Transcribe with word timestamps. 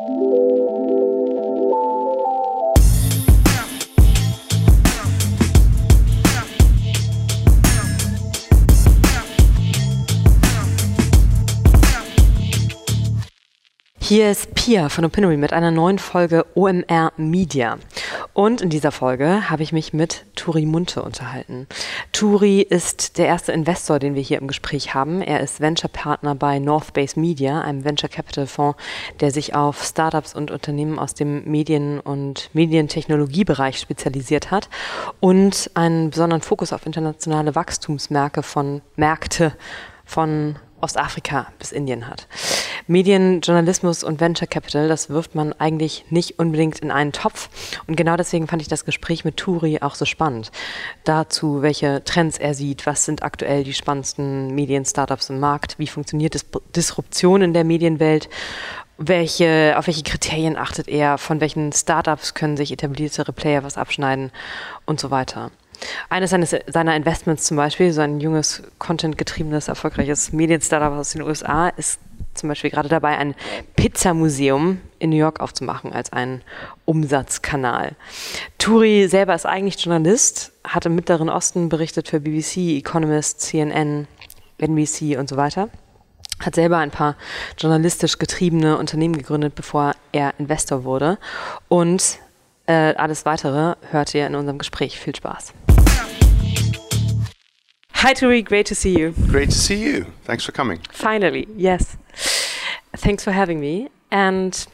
Hier 0.00 0.06
ist 14.30 14.54
Pia 14.54 14.88
von 14.88 15.04
Opinory 15.04 15.36
mit 15.36 15.52
einer 15.52 15.72
neuen 15.72 15.98
Folge 15.98 16.46
OMR 16.54 17.12
Media. 17.16 17.78
Und 18.38 18.60
in 18.60 18.70
dieser 18.70 18.92
Folge 18.92 19.50
habe 19.50 19.64
ich 19.64 19.72
mich 19.72 19.92
mit 19.92 20.24
Turi 20.36 20.64
Munte 20.64 21.02
unterhalten. 21.02 21.66
Turi 22.12 22.60
ist 22.60 23.18
der 23.18 23.26
erste 23.26 23.50
Investor, 23.50 23.98
den 23.98 24.14
wir 24.14 24.22
hier 24.22 24.38
im 24.38 24.46
Gespräch 24.46 24.94
haben. 24.94 25.22
Er 25.22 25.40
ist 25.40 25.60
Venture 25.60 25.90
Partner 25.90 26.36
bei 26.36 26.60
North 26.60 26.92
Base 26.92 27.18
Media, 27.18 27.60
einem 27.60 27.82
Venture 27.82 28.08
Capital 28.08 28.46
Fonds, 28.46 28.78
der 29.18 29.32
sich 29.32 29.56
auf 29.56 29.82
Startups 29.82 30.36
und 30.36 30.52
Unternehmen 30.52 31.00
aus 31.00 31.14
dem 31.14 31.50
Medien- 31.50 31.98
und 31.98 32.50
Medientechnologiebereich 32.52 33.80
spezialisiert 33.80 34.52
hat 34.52 34.68
und 35.18 35.72
einen 35.74 36.10
besonderen 36.10 36.42
Fokus 36.42 36.72
auf 36.72 36.86
internationale 36.86 37.56
Wachstumsmärkte 37.56 38.44
von 38.44 38.82
Märkte 38.94 39.52
von 40.04 40.54
Ostafrika 40.80 41.48
bis 41.58 41.72
Indien 41.72 42.06
hat. 42.06 42.26
Medien, 42.86 43.40
Journalismus 43.40 44.02
und 44.02 44.20
Venture 44.20 44.46
Capital, 44.46 44.88
das 44.88 45.10
wirft 45.10 45.34
man 45.34 45.52
eigentlich 45.52 46.04
nicht 46.10 46.38
unbedingt 46.38 46.78
in 46.78 46.90
einen 46.90 47.12
Topf. 47.12 47.48
Und 47.86 47.96
genau 47.96 48.16
deswegen 48.16 48.46
fand 48.46 48.62
ich 48.62 48.68
das 48.68 48.84
Gespräch 48.84 49.24
mit 49.24 49.36
Turi 49.36 49.80
auch 49.80 49.94
so 49.94 50.04
spannend. 50.04 50.50
Dazu, 51.04 51.62
welche 51.62 52.02
Trends 52.04 52.38
er 52.38 52.54
sieht, 52.54 52.86
was 52.86 53.04
sind 53.04 53.22
aktuell 53.22 53.64
die 53.64 53.74
spannendsten 53.74 54.54
Medien-Startups 54.54 55.30
im 55.30 55.40
Markt, 55.40 55.78
wie 55.78 55.86
funktioniert 55.86 56.34
Dis 56.34 56.46
Disruption 56.74 57.42
in 57.42 57.52
der 57.52 57.64
Medienwelt 57.64 58.28
welche, 58.98 59.74
auf 59.76 59.86
welche 59.86 60.02
Kriterien 60.02 60.56
achtet 60.56 60.88
er, 60.88 61.18
von 61.18 61.40
welchen 61.40 61.72
Startups 61.72 62.34
können 62.34 62.56
sich 62.56 62.72
etabliertere 62.72 63.32
Player 63.32 63.62
was 63.62 63.78
abschneiden 63.78 64.32
und 64.86 64.98
so 64.98 65.10
weiter. 65.10 65.52
Eines 66.08 66.30
seines, 66.30 66.54
seiner 66.66 66.96
Investments 66.96 67.44
zum 67.44 67.56
Beispiel, 67.56 67.92
so 67.92 68.00
ein 68.00 68.20
junges, 68.20 68.62
content-getriebenes, 68.78 69.68
erfolgreiches 69.68 70.32
Medien-Startup 70.32 70.92
aus 70.92 71.10
den 71.12 71.22
USA, 71.22 71.68
ist 71.68 72.00
zum 72.34 72.48
Beispiel 72.48 72.70
gerade 72.70 72.88
dabei, 72.88 73.18
ein 73.18 73.34
Pizzamuseum 73.76 74.80
in 74.98 75.10
New 75.10 75.16
York 75.16 75.40
aufzumachen 75.40 75.92
als 75.92 76.12
einen 76.12 76.42
Umsatzkanal. 76.84 77.92
Turi 78.58 79.08
selber 79.08 79.34
ist 79.34 79.46
eigentlich 79.46 79.82
Journalist, 79.82 80.52
hat 80.64 80.86
im 80.86 80.94
Mittleren 80.94 81.28
Osten 81.28 81.68
berichtet 81.68 82.08
für 82.08 82.20
BBC, 82.20 82.78
Economist, 82.78 83.40
CNN, 83.40 84.06
NBC 84.58 85.18
und 85.18 85.28
so 85.28 85.36
weiter. 85.36 85.68
Hat 86.40 86.54
selber 86.54 86.78
ein 86.78 86.92
paar 86.92 87.16
journalistisch 87.58 88.18
getriebene 88.18 88.78
Unternehmen 88.78 89.16
gegründet, 89.16 89.54
bevor 89.56 89.92
er 90.12 90.34
Investor 90.38 90.84
wurde. 90.84 91.18
Und 91.66 92.18
äh, 92.66 92.94
alles 92.94 93.24
weitere 93.24 93.74
hört 93.90 94.14
ihr 94.14 94.26
in 94.26 94.36
unserem 94.36 94.58
Gespräch. 94.58 95.00
Viel 95.00 95.16
Spaß. 95.16 95.52
Hi, 98.02 98.14
Turi. 98.14 98.44
Great 98.44 98.64
to 98.66 98.76
see 98.76 98.96
you. 98.96 99.12
Great 99.26 99.50
to 99.50 99.58
see 99.58 99.82
you. 99.82 100.06
Thanks 100.22 100.44
for 100.44 100.52
coming. 100.52 100.78
Finally, 100.92 101.48
yes. 101.56 101.96
Thanks 102.96 103.24
for 103.24 103.32
having 103.32 103.58
me. 103.58 103.88
And 104.12 104.64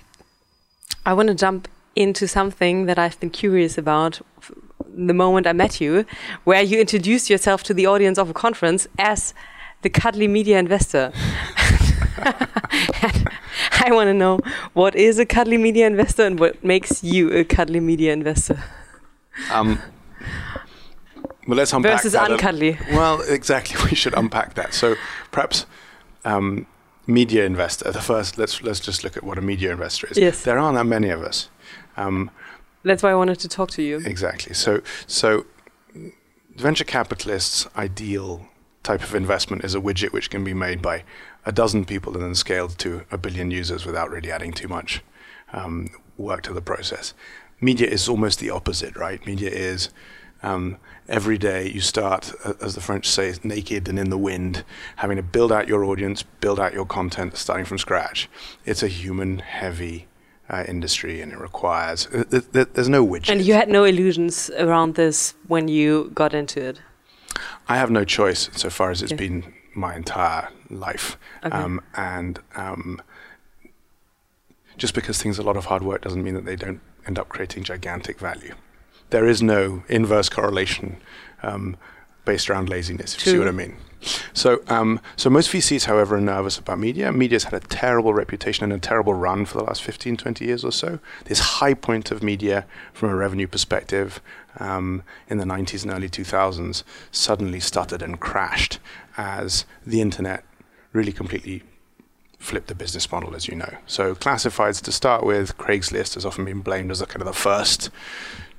I 1.07 1.15
want 1.15 1.29
to 1.29 1.35
jump 1.35 1.67
into 1.97 2.29
something 2.29 2.85
that 2.85 2.99
I've 2.99 3.19
been 3.21 3.31
curious 3.31 3.79
about 3.79 4.21
the 4.95 5.15
moment 5.15 5.47
I 5.47 5.55
met 5.55 5.81
you, 5.81 6.05
where 6.45 6.61
you 6.61 6.79
introduced 6.79 7.31
yourself 7.31 7.63
to 7.63 7.73
the 7.73 7.87
audience 7.87 8.19
of 8.19 8.29
a 8.29 8.35
conference 8.35 8.87
as 8.99 9.33
the 9.81 9.89
cuddly 9.89 10.29
media 10.29 10.59
investor. 10.59 11.11
I 12.19 13.89
want 13.89 14.09
to 14.09 14.15
know 14.15 14.39
what 14.75 14.95
is 14.95 15.19
a 15.19 15.25
cuddly 15.25 15.57
media 15.57 15.87
investor 15.87 16.27
and 16.27 16.39
what 16.39 16.63
makes 16.63 17.03
you 17.03 17.33
a 17.33 17.43
cuddly 17.43 17.81
media 17.81 18.13
investor. 18.13 18.63
Um, 19.51 19.81
well, 21.47 21.57
let's 21.57 21.73
unpack 21.73 21.93
versus 21.93 22.13
that. 22.13 22.31
uncuddly. 22.31 22.79
Well, 22.93 23.21
exactly. 23.23 23.77
We 23.91 23.97
should 23.97 24.15
unpack 24.15 24.55
that. 24.55 24.75
So 24.75 24.95
perhaps 25.31 25.67
um, 26.25 26.67
media 27.07 27.45
investor. 27.45 27.91
The 27.93 28.01
first, 28.01 28.39
let's 28.39 28.63
let's 28.63 28.81
just 28.81 29.05
look 29.05 29.17
at 29.17 29.23
what 29.23 29.39
a 29.39 29.43
media 29.43 29.73
investor 29.73 30.07
is. 30.11 30.19
Yes. 30.19 30.43
There 30.43 30.59
aren't 30.59 30.77
that 30.77 30.85
many 30.87 31.11
of 31.11 31.23
us. 31.23 31.51
Um, 31.97 32.31
That's 32.83 33.03
why 33.03 33.11
I 33.11 33.15
wanted 33.15 33.39
to 33.41 33.49
talk 33.49 33.71
to 33.73 33.83
you. 33.83 33.99
Exactly. 34.05 34.55
So 34.55 34.83
so 35.07 35.47
venture 36.57 36.85
capitalists' 36.85 37.67
ideal 37.77 38.49
type 38.83 39.03
of 39.03 39.15
investment 39.15 39.65
is 39.65 39.75
a 39.75 39.81
widget 39.81 40.13
which 40.13 40.31
can 40.31 40.45
be 40.45 40.55
made 40.55 40.81
by 40.83 41.05
a 41.47 41.53
dozen 41.53 41.85
people 41.85 42.15
and 42.15 42.23
then 42.23 42.35
scaled 42.35 42.79
to 42.79 43.03
a 43.11 43.19
billion 43.19 43.51
users 43.51 43.85
without 43.85 44.11
really 44.11 44.31
adding 44.31 44.53
too 44.53 44.69
much 44.69 45.03
um, 45.53 45.89
work 46.17 46.43
to 46.43 46.53
the 46.53 46.61
process. 46.61 47.15
Media 47.61 47.89
is 47.89 48.09
almost 48.09 48.41
the 48.41 48.51
opposite, 48.51 48.95
right? 48.97 49.25
Media 49.27 49.51
is 49.51 49.91
um, 50.45 50.77
every 51.09 51.39
day 51.39 51.71
you 51.71 51.81
start, 51.81 52.33
as 52.61 52.75
the 52.75 52.81
French 52.81 53.09
say, 53.09 53.35
naked 53.43 53.89
and 53.89 53.99
in 53.99 54.11
the 54.11 54.19
wind, 54.19 54.63
having 54.97 55.17
to 55.17 55.23
build 55.23 55.51
out 55.51 55.67
your 55.67 55.85
audience, 55.85 56.23
build 56.23 56.61
out 56.61 56.75
your 56.75 56.85
content, 56.85 57.37
starting 57.37 57.65
from 57.65 57.79
scratch. 57.79 58.29
It's 58.67 58.83
a 58.83 58.89
human 58.89 59.39
heavy 59.39 60.07
uh, 60.51 60.65
industry 60.69 61.23
and 61.23 61.33
it 61.33 61.39
requires, 61.39 62.07
uh, 62.09 62.25
th- 62.31 62.53
th- 62.53 62.69
there's 62.75 62.91
no 62.91 63.07
widget. 63.07 63.31
And 63.31 63.41
you 63.41 63.55
had 63.55 63.71
no 63.71 63.85
illusions 63.85 64.51
around 64.59 64.95
this 64.97 65.35
when 65.49 65.69
you 65.69 66.11
got 66.15 66.35
into 66.35 66.63
it? 66.63 66.81
I 67.67 67.79
have 67.79 67.91
no 67.91 68.05
choice 68.05 68.51
so 68.53 68.69
far 68.69 68.91
as 68.91 69.01
it's 69.01 69.13
yeah. 69.13 69.17
been 69.17 69.55
my 69.75 69.97
entire 69.97 70.51
life. 70.69 71.17
Okay. 71.43 71.57
Um, 71.57 71.81
and 71.95 72.39
um, 72.55 73.01
just 74.77 74.95
because 74.95 75.23
things 75.23 75.39
are 75.39 75.43
a 75.43 75.47
lot 75.47 75.57
of 75.57 75.65
hard 75.67 75.83
work 75.83 76.03
doesn't 76.03 76.23
mean 76.23 76.35
that 76.35 76.45
they 76.45 76.57
don't 76.57 76.81
end 77.07 77.19
up 77.19 77.31
creating 77.31 77.65
gigantic 77.65 78.19
value 78.19 78.55
there 79.11 79.27
is 79.27 79.43
no 79.43 79.83
inverse 79.89 80.29
correlation 80.29 80.97
um, 81.43 81.77
based 82.25 82.49
around 82.49 82.69
laziness. 82.69 83.15
If 83.15 83.27
you 83.27 83.33
see 83.33 83.39
what 83.39 83.49
I 83.49 83.53
mean. 83.53 83.77
So, 84.33 84.63
um, 84.69 85.01
so 85.17 85.31
most 85.31 85.51
VCs, 85.51 85.85
however, 85.85 86.17
are 86.17 86.21
nervous 86.21 86.59
about 86.59 86.79
media. 86.79 87.11
Media's 87.13 87.45
had 87.45 87.55
a 87.55 87.67
terrible 87.67 88.13
reputation 88.13 88.65
and 88.65 88.73
a 88.73 88.79
terrible 88.79 89.15
run 89.15 89.45
for 89.47 89.59
the 89.59 89.65
last 89.65 89.83
15, 89.83 90.17
20 90.17 90.45
years 90.45 90.65
or 90.65 90.73
so. 90.73 90.99
This 91.25 91.39
high 91.39 91.75
point 91.75 92.11
of 92.11 92.23
media 92.23 92.67
from 92.93 93.11
a 93.11 93.17
revenue 93.17 93.47
perspective 93.47 94.21
um, 94.59 95.03
in 95.29 95.39
the 95.39 95.45
90s 95.45 95.83
and 95.83 95.93
early 95.93 96.09
2000s 96.09 96.83
suddenly 97.11 97.61
stuttered 97.61 98.03
and 98.03 98.21
crashed 98.21 98.79
as 99.17 99.65
the 99.87 100.01
internet 100.01 100.45
really 100.93 101.13
completely 101.13 101.63
flipped 102.39 102.67
the 102.67 102.75
business 102.75 103.11
model, 103.11 103.35
as 103.35 103.49
you 103.49 103.55
know. 103.55 103.75
So 103.87 104.15
classifieds 104.15 104.83
to 104.83 104.93
start 104.93 105.25
with, 105.25 105.57
Craigslist 105.57 106.15
has 106.15 106.27
often 106.27 106.45
been 106.45 106.61
blamed 106.61 106.91
as 106.91 107.01
a 107.01 107.07
kind 107.07 107.23
of 107.23 107.27
the 107.27 107.33
first 107.33 107.91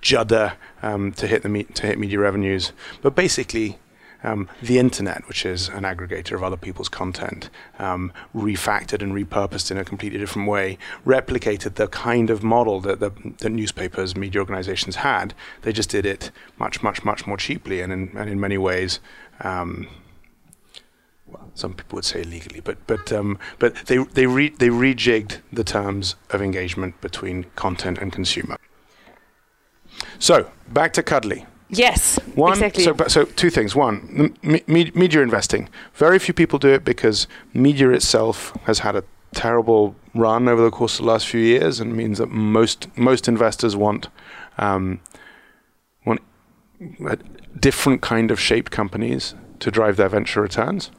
judder 0.06 0.54
um, 0.84 1.12
to 1.14 1.26
hit 1.26 1.42
the 1.42 1.50
me- 1.50 1.64
to 1.64 1.88
hit 1.88 1.98
media 1.98 2.20
revenues. 2.20 2.72
But 3.02 3.16
basically, 3.16 3.80
um, 4.24 4.48
the 4.62 4.78
internet, 4.78 5.28
which 5.28 5.46
is 5.46 5.68
an 5.68 5.84
aggregator 5.84 6.34
of 6.34 6.44
other 6.44 6.58
people's 6.58 6.90
content, 6.90 7.50
um, 7.80 8.14
refactored 8.34 9.02
and 9.02 9.14
repurposed 9.14 9.72
in 9.72 9.78
a 9.78 9.84
completely 9.84 10.20
different 10.20 10.48
way, 10.48 10.78
replicated 11.06 11.76
the 11.76 11.88
kind 11.88 12.30
of 12.30 12.44
model 12.44 12.80
that 12.82 13.00
the, 13.00 13.50
newspapers, 13.50 14.16
media 14.16 14.40
organizations 14.40 14.98
had. 14.98 15.34
They 15.64 15.74
just 15.74 15.90
did 15.90 16.06
it 16.06 16.32
much, 16.60 16.84
much, 16.84 17.04
much 17.04 17.26
more 17.26 17.38
cheaply, 17.38 17.82
and 17.82 17.92
in, 17.92 18.12
and 18.16 18.30
in 18.30 18.40
many 18.40 18.58
ways. 18.58 19.00
Um, 19.42 19.88
well, 21.26 21.50
some 21.56 21.74
people 21.74 21.96
would 21.98 22.06
say 22.06 22.22
illegally, 22.22 22.60
but 22.60 22.78
but 22.86 23.12
um, 23.12 23.40
but 23.58 23.74
they 23.88 23.98
they 23.98 24.28
re- 24.28 24.56
they 24.60 24.70
rejigged 24.70 25.40
the 25.52 25.64
terms 25.64 26.16
of 26.30 26.42
engagement 26.42 27.02
between 27.02 27.46
content 27.56 27.98
and 27.98 28.12
consumer. 28.14 28.58
So 30.20 30.50
back 30.70 30.94
to 30.94 31.04
Cuddly. 31.04 31.46
Yes, 31.68 32.20
One, 32.36 32.54
exactly. 32.54 32.84
So, 32.84 32.96
so 33.08 33.26
two 33.26 33.50
things. 33.50 33.76
One, 33.76 34.38
me, 34.44 34.62
media 34.68 35.22
investing. 35.22 35.68
Very 35.96 36.20
few 36.20 36.34
people 36.34 36.60
do 36.60 36.70
it 36.70 36.86
because 36.86 37.28
media 37.54 37.90
itself 37.90 38.56
has 38.66 38.80
had 38.80 38.96
a 38.96 39.04
terrible 39.34 39.96
run 40.14 40.48
over 40.48 40.62
the 40.62 40.70
course 40.70 41.00
of 41.00 41.06
the 41.06 41.12
last 41.12 41.28
few 41.28 41.42
years, 41.42 41.80
and 41.80 41.96
means 41.96 42.20
that 42.20 42.30
most 42.30 42.96
most 42.98 43.28
investors 43.28 43.76
want 43.76 44.10
um, 44.60 45.00
want 46.06 46.22
a 47.08 47.18
different 47.60 48.02
kind 48.02 48.30
of 48.30 48.40
shaped 48.40 48.72
companies 48.72 49.34
to 49.60 49.72
drive 49.72 49.98
their 49.98 50.10
venture 50.10 50.42
returns. 50.42 50.92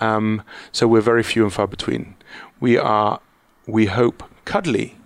Um, 0.00 0.42
so 0.72 0.86
we're 0.86 1.00
very 1.00 1.22
few 1.22 1.42
and 1.44 1.52
far 1.52 1.66
between. 1.66 2.14
We 2.60 2.76
are, 2.76 3.20
we 3.66 3.86
hope, 3.86 4.22
cuddly 4.44 4.96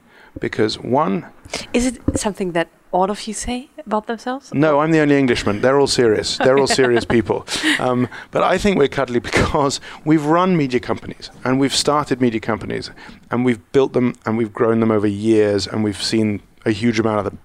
because 0.40 0.78
one. 0.78 1.26
Is 1.72 1.86
it 1.86 2.18
something 2.18 2.52
that 2.52 2.68
all 2.96 3.10
of 3.10 3.26
you 3.28 3.34
say 3.34 3.68
about 3.86 4.06
themselves? 4.06 4.54
No, 4.54 4.80
I'm 4.80 4.90
the 4.90 5.00
only 5.00 5.18
Englishman. 5.18 5.60
They're 5.60 5.78
all 5.78 5.86
serious. 5.86 6.38
They're 6.44 6.58
all 6.58 6.66
serious 6.66 7.04
people. 7.04 7.46
Um, 7.78 8.08
but 8.30 8.42
I 8.42 8.56
think 8.56 8.78
we're 8.78 8.88
cuddly 8.88 9.20
because 9.20 9.80
we've 10.06 10.24
run 10.24 10.56
media 10.56 10.80
companies 10.80 11.30
and 11.44 11.60
we've 11.60 11.74
started 11.74 12.22
media 12.22 12.40
companies 12.40 12.90
and 13.30 13.44
we've 13.44 13.60
built 13.72 13.92
them 13.92 14.14
and 14.24 14.38
we've 14.38 14.52
grown 14.52 14.80
them 14.80 14.90
over 14.90 15.06
years 15.06 15.66
and 15.66 15.84
we've 15.84 16.02
seen 16.02 16.40
a 16.64 16.70
huge 16.70 16.98
amount 16.98 17.26
of 17.26 17.32
the 17.32 17.38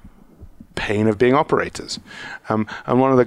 pain 0.75 1.07
of 1.07 1.17
being 1.17 1.33
operators. 1.33 1.99
Um, 2.47 2.65
and 2.85 3.01
one 3.01 3.11
of 3.11 3.17
the 3.17 3.25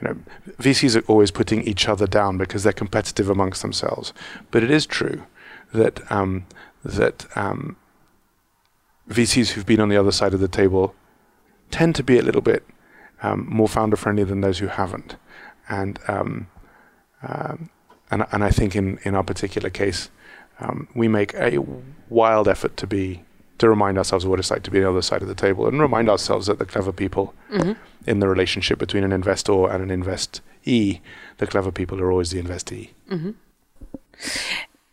you 0.00 0.08
know, 0.08 0.16
VCs 0.60 0.94
are 1.00 1.06
always 1.06 1.30
putting 1.30 1.62
each 1.62 1.88
other 1.88 2.06
down 2.06 2.36
because 2.36 2.64
they're 2.64 2.72
competitive 2.74 3.30
amongst 3.30 3.62
themselves. 3.62 4.12
But 4.50 4.62
it 4.62 4.70
is 4.70 4.84
true 4.84 5.22
that 5.72 6.00
um, 6.12 6.44
that 6.84 7.26
um, 7.34 7.76
VCs 9.08 9.52
who've 9.52 9.64
been 9.64 9.80
on 9.80 9.88
the 9.88 9.96
other 9.96 10.12
side 10.12 10.34
of 10.34 10.40
the 10.40 10.48
table 10.48 10.94
tend 11.74 11.96
to 11.96 12.04
be 12.04 12.18
a 12.18 12.22
little 12.22 12.40
bit 12.40 12.62
um, 13.22 13.46
more 13.50 13.68
founder 13.68 13.96
friendly 13.96 14.22
than 14.22 14.40
those 14.42 14.58
who 14.60 14.68
haven't, 14.68 15.16
and 15.68 15.98
um, 16.06 16.46
um, 17.22 17.68
and 18.10 18.24
and 18.30 18.44
I 18.44 18.50
think 18.50 18.76
in 18.76 18.98
in 19.02 19.16
our 19.16 19.24
particular 19.24 19.70
case, 19.70 20.10
um, 20.60 20.86
we 20.94 21.08
make 21.08 21.34
a 21.34 21.58
wild 22.08 22.46
effort 22.46 22.76
to 22.76 22.86
be 22.86 23.24
to 23.58 23.68
remind 23.68 23.98
ourselves 23.98 24.24
of 24.24 24.30
what 24.30 24.38
it's 24.38 24.50
like 24.50 24.62
to 24.64 24.70
be 24.70 24.78
on 24.78 24.84
the 24.84 24.90
other 24.90 25.02
side 25.02 25.22
of 25.22 25.28
the 25.28 25.34
table 25.34 25.66
and 25.66 25.80
remind 25.80 26.08
ourselves 26.08 26.46
that 26.46 26.58
the 26.58 26.66
clever 26.66 26.92
people 26.92 27.34
mm-hmm. 27.50 27.72
in 28.06 28.20
the 28.20 28.28
relationship 28.28 28.78
between 28.78 29.04
an 29.04 29.12
investor 29.12 29.68
and 29.68 29.90
an 29.90 30.02
investee, 30.02 31.00
the 31.38 31.46
clever 31.46 31.70
people 31.70 32.00
are 32.00 32.10
always 32.10 32.30
the 32.30 32.42
investee. 32.42 32.90
Mm-hmm. 33.10 33.30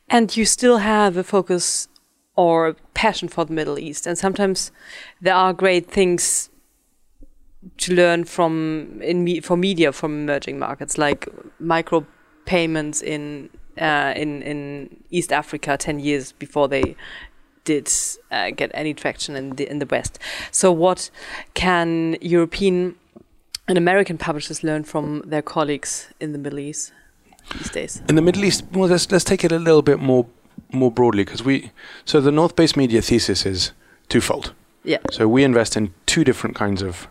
And 0.09 0.37
you 0.37 0.45
still 0.45 0.77
have 0.77 1.17
a 1.17 1.23
focus 1.23 1.87
or 2.35 2.75
passion 2.93 3.27
for 3.29 3.45
the 3.45 3.53
Middle 3.53 3.79
East. 3.79 4.05
And 4.05 4.17
sometimes 4.17 4.71
there 5.19 5.35
are 5.35 5.53
great 5.53 5.87
things 5.87 6.50
to 7.77 7.93
learn 7.93 8.23
from 8.25 8.99
in 9.01 9.23
me, 9.23 9.39
for 9.39 9.57
media 9.57 9.91
from 9.91 10.23
emerging 10.23 10.59
markets, 10.59 10.97
like 10.97 11.27
micro 11.59 12.05
payments 12.45 13.01
in 13.01 13.49
uh, 13.79 14.13
in 14.15 14.41
in 14.41 15.03
East 15.09 15.31
Africa 15.31 15.77
ten 15.77 15.99
years 15.99 16.31
before 16.31 16.67
they 16.67 16.95
did 17.63 17.91
uh, 18.31 18.51
get 18.51 18.71
any 18.73 18.93
traction 18.93 19.35
in 19.35 19.55
the 19.55 19.69
in 19.69 19.79
the 19.79 19.85
West. 19.85 20.19
So, 20.51 20.71
what 20.71 21.09
can 21.53 22.17
European 22.21 22.95
and 23.67 23.77
American 23.77 24.17
publishers 24.17 24.63
learn 24.63 24.83
from 24.83 25.23
their 25.25 25.41
colleagues 25.41 26.09
in 26.19 26.31
the 26.31 26.39
Middle 26.39 26.59
East 26.59 26.93
these 27.57 27.69
days? 27.69 28.01
In 28.09 28.15
the 28.15 28.21
Middle 28.21 28.43
East, 28.43 28.63
well, 28.71 28.89
let's 28.89 29.11
let's 29.11 29.23
take 29.23 29.43
it 29.43 29.51
a 29.51 29.59
little 29.59 29.81
bit 29.81 29.99
more 29.99 30.25
more 30.71 30.91
broadly 30.91 31.23
because 31.23 31.43
we 31.43 31.71
so 32.05 32.21
the 32.21 32.31
North 32.31 32.55
Base 32.55 32.75
Media 32.75 33.01
thesis 33.01 33.45
is 33.45 33.71
twofold. 34.09 34.53
Yeah. 34.83 34.97
So 35.11 35.27
we 35.27 35.43
invest 35.43 35.77
in 35.77 35.93
two 36.07 36.23
different 36.23 36.55
kinds 36.55 36.81
of 36.81 37.07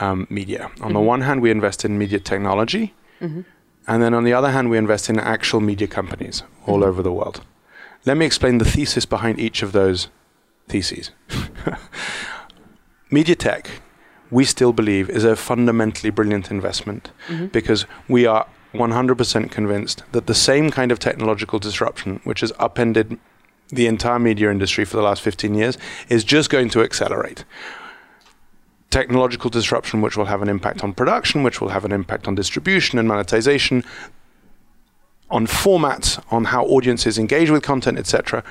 um, 0.00 0.26
media. 0.30 0.64
On 0.64 0.70
mm-hmm. 0.70 0.92
the 0.94 1.00
one 1.00 1.20
hand, 1.22 1.42
we 1.42 1.50
invest 1.50 1.84
in 1.84 1.98
media 1.98 2.18
technology, 2.18 2.94
mm-hmm. 3.20 3.42
and 3.86 4.02
then 4.02 4.14
on 4.14 4.24
the 4.24 4.32
other 4.32 4.50
hand, 4.50 4.70
we 4.70 4.78
invest 4.78 5.08
in 5.08 5.18
actual 5.20 5.60
media 5.60 5.86
companies 5.86 6.42
all 6.66 6.80
mm-hmm. 6.80 6.88
over 6.88 7.02
the 7.02 7.12
world. 7.12 7.42
Let 8.06 8.16
me 8.16 8.26
explain 8.26 8.58
the 8.58 8.64
thesis 8.64 9.04
behind 9.04 9.38
each 9.38 9.62
of 9.62 9.72
those 9.72 10.08
theses. 10.68 11.10
media 13.10 13.34
tech, 13.34 13.70
we 14.30 14.44
still 14.44 14.72
believe, 14.72 15.10
is 15.10 15.24
a 15.24 15.36
fundamentally 15.36 16.10
brilliant 16.10 16.50
investment 16.50 17.10
mm-hmm. 17.28 17.46
because 17.46 17.84
we 18.08 18.24
are 18.24 18.46
100% 18.72 19.50
convinced 19.50 20.04
that 20.12 20.26
the 20.26 20.34
same 20.34 20.70
kind 20.70 20.92
of 20.92 20.98
technological 20.98 21.58
disruption, 21.58 22.20
which 22.24 22.40
has 22.40 22.52
upended 22.58 23.18
the 23.68 23.86
entire 23.86 24.18
media 24.18 24.50
industry 24.50 24.84
for 24.84 24.96
the 24.96 25.02
last 25.02 25.22
15 25.22 25.54
years, 25.54 25.76
is 26.08 26.24
just 26.24 26.50
going 26.50 26.68
to 26.70 26.82
accelerate. 26.82 27.44
Technological 28.90 29.50
disruption, 29.50 30.00
which 30.00 30.16
will 30.16 30.24
have 30.26 30.42
an 30.42 30.48
impact 30.48 30.82
on 30.82 30.92
production, 30.92 31.42
which 31.42 31.60
will 31.60 31.68
have 31.68 31.84
an 31.84 31.92
impact 31.92 32.26
on 32.26 32.34
distribution 32.34 32.98
and 32.98 33.06
monetization, 33.06 33.84
on 35.30 35.46
formats, 35.46 36.22
on 36.32 36.46
how 36.46 36.64
audiences 36.64 37.16
engage 37.18 37.50
with 37.50 37.62
content, 37.62 37.98
etc. 37.98 38.42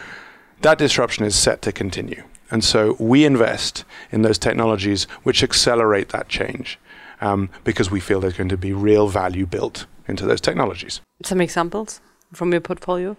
That 0.62 0.78
disruption 0.78 1.26
is 1.26 1.36
set 1.36 1.62
to 1.64 1.72
continue. 1.72 2.24
And 2.52 2.64
so 2.64 2.96
we 3.00 3.26
invest 3.26 3.84
in 4.12 4.22
those 4.22 4.38
technologies 4.38 5.04
which 5.24 5.44
accelerate 5.44 6.10
that 6.10 6.30
change 6.30 6.80
um, 7.22 7.50
because 7.64 7.92
we 7.92 8.00
feel 8.00 8.20
there's 8.20 8.38
going 8.38 8.50
to 8.50 8.58
be 8.58 8.74
real 8.74 9.08
value 9.08 9.46
built 9.46 9.86
into 10.08 10.26
those 10.26 10.42
technologies. 10.42 11.02
Some 11.24 11.42
examples 11.42 12.02
from 12.34 12.52
your 12.52 12.62
portfolio? 12.62 13.16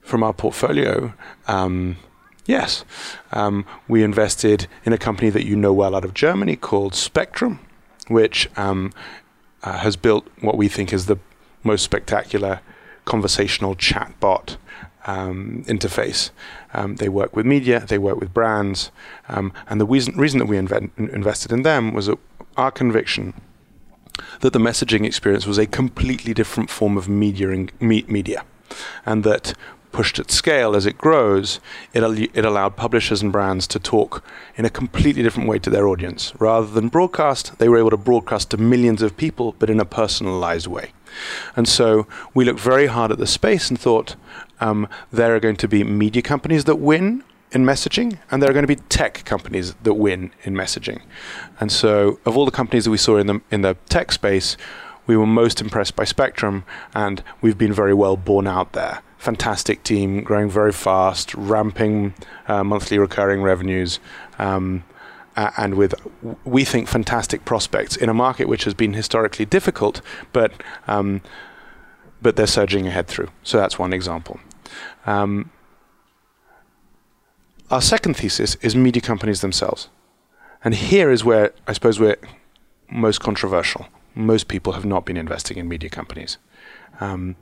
From 0.00 0.22
our 0.22 0.32
portfolio, 0.32 1.14
um, 1.46 1.96
yes. 2.46 2.84
Um, 3.32 3.64
we 3.88 4.02
invested 4.02 4.66
in 4.84 4.92
a 4.92 4.98
company 4.98 5.30
that 5.30 5.44
you 5.44 5.56
know 5.56 5.72
well 5.72 5.94
out 5.94 6.04
of 6.04 6.14
Germany 6.14 6.56
called 6.56 6.92
Spectrm, 6.92 7.58
which 8.08 8.48
um, 8.56 8.92
uh, 9.62 9.78
has 9.78 9.96
built 9.96 10.26
what 10.40 10.56
we 10.56 10.68
think 10.68 10.92
is 10.92 11.06
the 11.06 11.18
most 11.62 11.82
spectacular 11.82 12.60
conversational 13.04 13.74
chatbot 13.74 14.56
um, 15.06 15.64
interface. 15.66 16.30
Um, 16.74 16.96
they 16.96 17.08
work 17.08 17.34
with 17.34 17.46
media, 17.46 17.80
they 17.80 17.98
work 17.98 18.18
with 18.20 18.32
brands, 18.32 18.90
um, 19.28 19.52
and 19.68 19.80
the 19.80 19.86
reason, 19.86 20.16
reason 20.16 20.38
that 20.38 20.46
we 20.46 20.56
invested 20.56 21.52
in 21.52 21.62
them 21.62 21.92
was 21.92 22.08
our 22.56 22.70
conviction 22.70 23.34
that 24.40 24.52
the 24.52 24.58
messaging 24.58 25.04
experience 25.04 25.46
was 25.46 25.58
a 25.58 25.66
completely 25.66 26.34
different 26.34 26.70
form 26.70 26.96
of 26.96 27.08
media, 27.08 27.50
and 27.50 27.72
me- 27.80 28.04
media, 28.08 28.44
and 29.04 29.24
that 29.24 29.54
pushed 29.92 30.18
at 30.18 30.30
scale 30.30 30.74
as 30.74 30.86
it 30.86 30.98
grows, 30.98 31.60
it, 31.92 32.02
al- 32.02 32.18
it 32.18 32.44
allowed 32.44 32.76
publishers 32.76 33.22
and 33.22 33.30
brands 33.30 33.66
to 33.68 33.78
talk 33.78 34.24
in 34.56 34.64
a 34.64 34.70
completely 34.70 35.22
different 35.22 35.48
way 35.48 35.58
to 35.58 35.70
their 35.70 35.86
audience. 35.86 36.32
Rather 36.38 36.66
than 36.66 36.88
broadcast, 36.88 37.58
they 37.58 37.68
were 37.68 37.78
able 37.78 37.90
to 37.90 37.96
broadcast 37.96 38.50
to 38.50 38.56
millions 38.56 39.02
of 39.02 39.16
people, 39.16 39.54
but 39.58 39.70
in 39.70 39.78
a 39.78 39.84
personalized 39.84 40.66
way. 40.66 40.92
And 41.54 41.68
so 41.68 42.06
we 42.34 42.44
looked 42.44 42.60
very 42.60 42.86
hard 42.86 43.12
at 43.12 43.18
the 43.18 43.26
space 43.26 43.68
and 43.68 43.78
thought 43.78 44.16
um, 44.60 44.88
there 45.12 45.34
are 45.34 45.40
going 45.40 45.56
to 45.56 45.68
be 45.68 45.84
media 45.84 46.22
companies 46.22 46.64
that 46.64 46.76
win 46.76 47.22
in 47.52 47.64
messaging, 47.64 48.18
and 48.30 48.42
there 48.42 48.48
are 48.48 48.54
going 48.54 48.62
to 48.62 48.66
be 48.66 48.76
tech 48.76 49.24
companies 49.24 49.74
that 49.82 49.94
win 49.94 50.32
in 50.42 50.54
messaging. 50.54 51.02
And 51.60 51.70
so, 51.70 52.18
of 52.24 52.36
all 52.36 52.46
the 52.46 52.50
companies 52.50 52.84
that 52.84 52.90
we 52.90 52.96
saw 52.96 53.18
in 53.18 53.26
the 53.26 53.40
in 53.50 53.60
the 53.60 53.76
tech 53.88 54.10
space, 54.10 54.56
we 55.06 55.16
were 55.16 55.26
most 55.26 55.60
impressed 55.60 55.94
by 55.94 56.04
Spectrm, 56.04 56.62
and 56.94 57.22
we've 57.40 57.58
been 57.58 57.72
very 57.72 57.92
well 57.92 58.16
borne 58.16 58.46
out 58.46 58.72
there. 58.72 59.02
Fantastic 59.22 59.84
team, 59.84 60.24
growing 60.24 60.50
very 60.50 60.72
fast, 60.72 61.32
ramping 61.36 62.12
uh, 62.48 62.64
monthly 62.64 62.98
recurring 62.98 63.40
revenues. 63.40 64.00
Um, 64.40 64.82
and 65.36 65.76
with, 65.76 65.94
we 66.44 66.64
think, 66.64 66.88
fantastic 66.88 67.44
prospects 67.44 67.96
in 67.96 68.08
a 68.08 68.14
market 68.14 68.48
which 68.48 68.64
has 68.64 68.74
been 68.74 68.94
historically 68.94 69.44
difficult, 69.44 70.00
but 70.32 70.50
um, 70.88 71.20
but 72.20 72.34
they're 72.34 72.48
surging 72.48 72.88
ahead 72.88 73.06
through. 73.06 73.28
So 73.44 73.58
that's 73.58 73.78
one 73.78 73.92
example. 73.92 74.40
Um, 75.06 75.50
our 77.70 77.80
second 77.80 78.14
thesis 78.14 78.56
is 78.56 78.74
media 78.74 79.02
companies 79.02 79.40
themselves, 79.40 79.88
and 80.64 80.74
here 80.74 81.12
is 81.12 81.24
where 81.24 81.52
I 81.68 81.74
suppose 81.74 82.00
we're 82.00 82.18
most 82.90 83.20
controversial. 83.20 83.86
Most 84.16 84.48
people 84.48 84.72
have 84.72 84.84
not 84.84 85.04
been 85.04 85.16
investing 85.16 85.58
in 85.58 85.68
media 85.68 85.90
companies. 85.90 86.38
Um, 86.98 87.36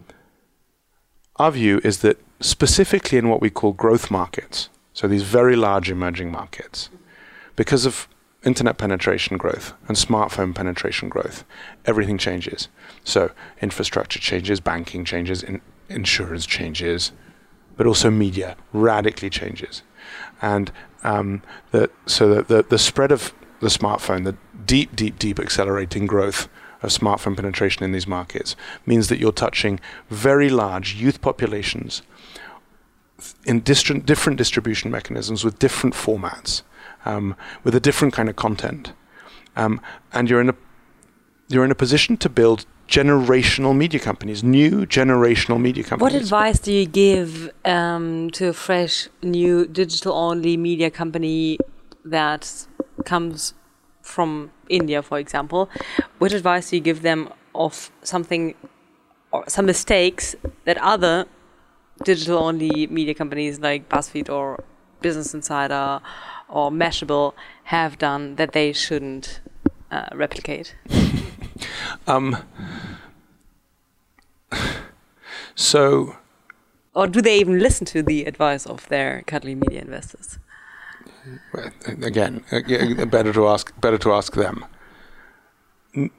our 1.41 1.51
view 1.51 1.81
is 1.83 1.99
that 1.99 2.19
specifically 2.41 3.17
in 3.17 3.29
what 3.31 3.41
we 3.41 3.49
call 3.49 3.73
growth 3.73 4.11
markets, 4.11 4.69
so 4.93 5.09
these 5.09 5.23
very 5.23 5.57
large 5.57 5.91
emerging 5.91 6.31
markets, 6.31 6.91
because 7.57 7.87
of 7.87 8.07
internet 8.45 8.77
penetration 8.77 9.39
growth 9.39 9.73
and 9.89 9.97
smartphone 9.97 10.55
penetration 10.55 11.09
growth, 11.09 11.45
everything 11.87 12.19
changes. 12.19 12.69
So 13.05 13.31
infrastructure 13.63 14.19
changes, 14.19 14.61
banking 14.61 15.05
changes, 15.05 15.43
in, 15.43 15.63
insurance 15.89 16.45
changes, 16.45 17.13
but 17.77 17.87
also 17.87 18.11
media 18.11 18.57
radically 18.75 19.31
changes. 19.31 19.83
And 20.43 20.71
um, 21.05 21.43
the, 21.71 21.91
so 22.05 22.35
the, 22.35 22.43
the, 22.43 22.63
the 22.63 22.79
spread 22.79 23.13
of 23.13 23.33
the 23.61 23.69
smartphone, 23.69 24.25
the 24.25 24.37
deep, 24.67 24.95
deep, 24.95 25.19
deep 25.19 25.41
accelerating 25.41 26.07
growth 26.07 26.49
of 26.83 26.91
smartphone 26.91 27.37
penetration 27.37 27.85
in 27.85 27.93
these 27.93 28.07
markets 28.07 28.57
means 28.87 29.09
that 29.09 29.19
you're 29.19 29.33
touching 29.33 29.81
very 30.09 30.49
large 30.49 30.95
youth 30.95 31.21
populations 31.21 32.03
in 33.45 33.61
different, 33.61 34.07
different 34.07 34.39
distribution 34.39 34.91
mechanisms 34.91 35.45
with 35.45 35.59
different 35.59 35.95
formats 35.95 36.63
um, 37.05 37.37
with 37.65 37.75
a 37.75 37.81
different 37.81 38.15
kind 38.15 38.29
of 38.29 38.37
content, 38.37 38.93
um, 39.57 39.81
and 40.13 40.29
you're 40.29 40.41
in 40.41 40.51
a 40.51 40.55
you're 41.49 41.65
in 41.65 41.71
a 41.71 41.77
position 41.77 42.17
to 42.17 42.29
build 42.29 42.65
generational 42.87 43.77
media 43.77 43.99
companies, 43.99 44.45
new 44.45 44.87
generational 44.87 45.61
media 45.61 45.83
companies. 45.83 46.13
What 46.13 46.23
advice 46.23 46.61
do 46.61 46.73
you 46.73 46.87
give 46.87 47.51
um, 47.65 48.31
to 48.31 48.49
a 48.49 48.53
fresh, 48.53 49.09
new 49.23 49.67
digital-only 49.67 50.57
media 50.57 50.91
company 50.91 51.59
that 52.05 52.67
comes 53.05 53.55
from 54.01 54.53
India, 54.71 55.03
for 55.03 55.19
example? 55.19 55.69
What 56.19 56.33
advice 56.33 56.71
do 56.71 56.77
you 56.77 56.83
give 56.83 57.03
them 57.03 57.33
of 57.55 57.91
something 58.03 58.55
or 59.33 59.45
some 59.49 59.67
mistakes 59.67 60.35
that 60.65 60.79
other 60.79 61.27
digital-only 62.05 62.87
media 62.87 63.15
companies 63.15 63.61
like 63.61 63.89
BuzzFeed 63.89 64.29
or 64.29 64.65
Business 65.01 65.35
Insider 65.35 66.01
or 66.49 66.71
Mashable 66.71 67.35
have 67.65 67.99
done 67.99 68.37
that 68.37 68.53
they 68.53 68.73
shouldn't 68.73 69.41
uh, 69.91 70.09
replicate? 70.15 70.75
um, 72.07 72.37
so. 75.55 76.17
Or 76.95 77.07
do 77.07 77.23
they 77.23 77.39
even 77.39 77.61
listen 77.61 77.87
to 77.87 78.03
the 78.03 78.25
advice 78.25 78.67
of 78.67 78.89
their 78.89 79.23
cuddly 79.27 79.55
media 79.55 79.81
investors? 79.83 80.40
Again, 82.03 82.45
better 83.11 83.33
to 83.33 83.49
ask. 83.49 83.79
Better 83.81 83.99
to 83.99 84.13
ask 84.13 84.35
them. 84.35 84.65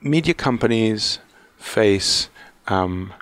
Media 0.02 0.34
companies 0.34 1.20
face 1.58 2.30
um, 2.68 3.14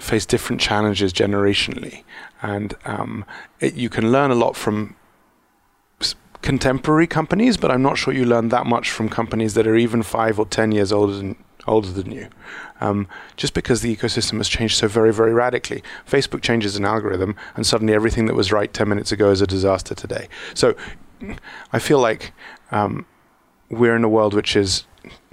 face 0.00 0.24
different 0.26 0.60
challenges 0.60 1.12
generationally, 1.12 2.04
and 2.40 2.74
um, 2.84 3.24
it, 3.60 3.74
you 3.74 3.88
can 3.88 4.12
learn 4.12 4.30
a 4.30 4.34
lot 4.34 4.56
from 4.56 4.96
contemporary 6.42 7.06
companies, 7.06 7.56
but 7.56 7.70
I'm 7.70 7.82
not 7.82 7.96
sure 7.96 8.12
you 8.12 8.24
learn 8.24 8.48
that 8.48 8.66
much 8.66 8.90
from 8.90 9.08
companies 9.08 9.54
that 9.54 9.66
are 9.66 9.76
even 9.76 10.02
five 10.02 10.38
or 10.38 10.46
ten 10.46 10.72
years 10.72 10.92
older 10.92 11.14
than 11.14 11.36
older 11.66 11.90
than 11.90 12.10
you. 12.10 12.28
Um, 12.80 13.06
just 13.36 13.54
because 13.54 13.80
the 13.80 13.94
ecosystem 13.94 14.38
has 14.38 14.48
changed 14.48 14.76
so 14.76 14.88
very, 14.88 15.12
very 15.12 15.32
radically. 15.32 15.82
Facebook 16.08 16.42
changes 16.42 16.76
an 16.76 16.84
algorithm, 16.84 17.36
and 17.54 17.66
suddenly 17.66 17.94
everything 17.94 18.26
that 18.26 18.34
was 18.34 18.52
right 18.52 18.72
10 18.72 18.88
minutes 18.88 19.12
ago 19.12 19.30
is 19.30 19.40
a 19.40 19.46
disaster 19.46 19.94
today. 19.94 20.28
So 20.54 20.74
I 21.72 21.78
feel 21.78 21.98
like 21.98 22.32
um, 22.70 23.06
we're 23.70 23.96
in 23.96 24.04
a 24.04 24.08
world 24.08 24.34
which 24.34 24.56
is 24.56 24.84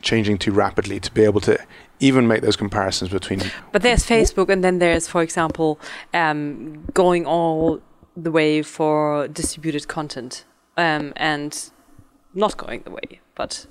changing 0.01 0.37
too 0.37 0.51
rapidly 0.51 0.99
to 0.99 1.11
be 1.11 1.23
able 1.23 1.41
to 1.41 1.59
even 1.99 2.27
make 2.27 2.41
those 2.41 2.55
comparisons 2.55 3.11
between. 3.11 3.41
But 3.71 3.81
there's 3.81 4.05
Facebook, 4.05 4.49
and 4.49 4.63
then 4.63 4.79
there's, 4.79 5.07
for 5.07 5.21
example, 5.21 5.79
um, 6.13 6.85
going 6.93 7.25
all 7.25 7.81
the 8.15 8.31
way 8.31 8.61
for 8.61 9.27
distributed 9.27 9.87
content 9.87 10.45
um, 10.77 11.13
and 11.15 11.71
not 12.33 12.57
going 12.57 12.81
the 12.81 12.91
way, 12.91 13.19
but 13.35 13.65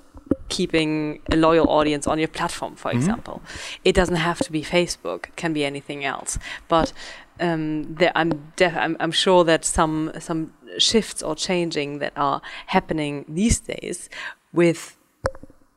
keeping 0.49 1.21
a 1.31 1.35
loyal 1.35 1.69
audience 1.69 2.07
on 2.07 2.19
your 2.19 2.27
platform, 2.27 2.75
for 2.75 2.89
mm-hmm. 2.89 2.99
example. 2.99 3.41
It 3.83 3.95
doesn't 3.95 4.15
have 4.15 4.39
to 4.39 4.51
be 4.51 4.63
Facebook; 4.63 5.27
it 5.29 5.35
can 5.35 5.53
be 5.53 5.63
anything 5.63 6.03
else. 6.03 6.37
But 6.67 6.93
um, 7.39 7.95
there, 7.95 8.11
I'm, 8.15 8.51
def- 8.55 8.77
I'm, 8.77 8.97
I'm 8.99 9.11
sure 9.11 9.43
that 9.45 9.65
some 9.65 10.11
some 10.19 10.53
shifts 10.77 11.23
or 11.23 11.35
changing 11.35 11.99
that 11.99 12.13
are 12.15 12.41
happening 12.67 13.25
these 13.27 13.59
days 13.59 14.09
with 14.53 14.97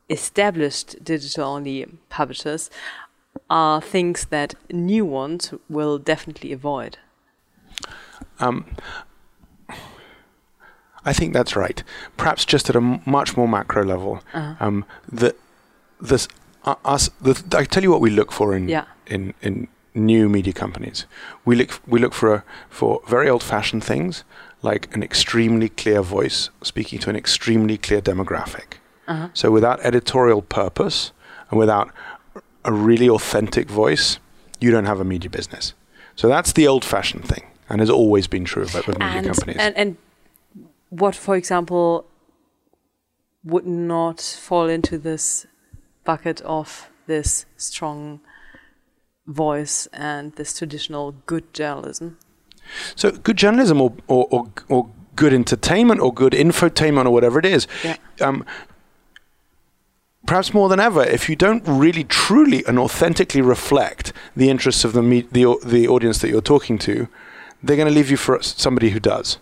established 0.09 1.03
digital-only 1.03 1.87
publishers 2.09 2.69
are 3.49 3.81
things 3.81 4.25
that 4.25 4.53
new 4.71 5.05
ones 5.05 5.53
will 5.69 5.97
definitely 5.97 6.51
avoid. 6.51 6.97
Um, 8.39 8.65
I 11.05 11.13
think 11.13 11.33
that's 11.33 11.55
right. 11.55 11.83
Perhaps 12.17 12.45
just 12.45 12.69
at 12.69 12.75
a 12.75 12.79
m- 12.79 13.01
much 13.05 13.35
more 13.35 13.47
macro 13.47 13.83
level. 13.83 14.21
Uh-huh. 14.33 14.55
Um, 14.59 14.85
the, 15.11 15.35
this, 15.99 16.27
uh, 16.63 16.75
us, 16.85 17.09
the, 17.21 17.41
I 17.57 17.65
tell 17.65 17.83
you 17.83 17.91
what 17.91 18.01
we 18.01 18.09
look 18.09 18.31
for 18.31 18.55
in, 18.55 18.69
yeah. 18.69 18.85
in, 19.07 19.33
in 19.41 19.67
new 19.93 20.29
media 20.29 20.53
companies. 20.53 21.05
We 21.45 21.55
look, 21.55 21.81
we 21.87 21.99
look 21.99 22.13
for, 22.13 22.33
a, 22.33 22.43
for 22.69 23.01
very 23.07 23.29
old 23.29 23.43
fashioned 23.43 23.83
things 23.83 24.23
like 24.61 24.95
an 24.95 25.03
extremely 25.03 25.69
clear 25.69 26.01
voice 26.01 26.49
speaking 26.61 26.99
to 26.99 27.09
an 27.09 27.15
extremely 27.15 27.77
clear 27.77 28.01
demographic. 28.01 28.75
Uh-huh. 29.07 29.27
So 29.33 29.51
without 29.51 29.81
editorial 29.81 30.41
purpose 30.41 31.11
and 31.49 31.59
without 31.59 31.91
a 32.63 32.71
really 32.71 33.09
authentic 33.09 33.69
voice, 33.69 34.19
you 34.61 34.71
don't 34.71 34.85
have 34.85 35.01
a 35.01 35.03
media 35.03 35.29
business. 35.29 35.73
So 36.15 36.29
that's 36.29 36.53
the 36.53 36.67
old 36.67 36.85
fashioned 36.85 37.27
thing 37.27 37.43
and 37.69 37.81
has 37.81 37.89
always 37.89 38.27
been 38.27 38.45
true 38.45 38.63
of, 38.63 38.75
of 38.75 38.87
media 38.87 39.07
and, 39.07 39.27
companies. 39.27 39.57
And, 39.59 39.75
and 39.75 39.97
what, 40.99 41.15
for 41.15 41.35
example, 41.35 42.05
would 43.43 43.65
not 43.65 44.21
fall 44.21 44.69
into 44.69 44.97
this 44.97 45.47
bucket 46.03 46.41
of 46.41 46.89
this 47.07 47.45
strong 47.57 48.19
voice 49.25 49.87
and 49.91 50.33
this 50.33 50.57
traditional 50.57 51.13
good 51.25 51.51
journalism? 51.53 52.17
So, 52.95 53.11
good 53.11 53.37
journalism 53.37 53.81
or, 53.81 53.93
or, 54.07 54.27
or, 54.29 54.49
or 54.69 54.89
good 55.15 55.33
entertainment 55.33 55.99
or 55.99 56.13
good 56.13 56.33
infotainment 56.33 57.05
or 57.05 57.09
whatever 57.09 57.39
it 57.39 57.45
is, 57.45 57.67
yeah. 57.83 57.97
um, 58.21 58.45
perhaps 60.27 60.53
more 60.53 60.69
than 60.69 60.79
ever, 60.79 61.03
if 61.03 61.27
you 61.27 61.35
don't 61.35 61.63
really, 61.67 62.03
truly, 62.03 62.63
and 62.65 62.77
authentically 62.77 63.41
reflect 63.41 64.13
the 64.35 64.49
interests 64.49 64.85
of 64.85 64.93
the, 64.93 65.01
me- 65.01 65.27
the, 65.31 65.57
the 65.65 65.87
audience 65.87 66.19
that 66.19 66.29
you're 66.29 66.41
talking 66.41 66.77
to, 66.77 67.07
they're 67.63 67.77
going 67.77 67.87
to 67.87 67.93
leave 67.93 68.11
you 68.11 68.17
for 68.17 68.41
somebody 68.43 68.91
who 68.91 68.99
does. 68.99 69.39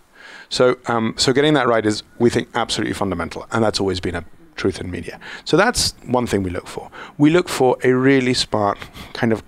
So, 0.52 0.78
um, 0.88 1.16
so 1.18 1.32
getting 1.34 1.56
that 1.56 1.68
right 1.68 1.86
is, 1.86 2.04
we 2.20 2.30
think, 2.30 2.50
absolutely 2.54 2.94
fundamental, 2.94 3.48
and 3.52 3.64
that's 3.64 3.80
always 3.80 4.00
been 4.00 4.16
a 4.16 4.26
truth 4.56 4.82
in 4.82 4.92
media. 4.92 5.18
So 5.46 5.56
that's 5.58 5.96
one 6.06 6.28
thing 6.28 6.44
we 6.44 6.50
look 6.50 6.68
for. 6.68 6.92
We 7.18 7.30
look 7.30 7.48
for 7.50 7.78
a 7.84 7.94
really 7.94 8.34
smart 8.34 8.78
kind 9.14 9.32
of 9.32 9.42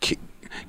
ki- 0.00 0.18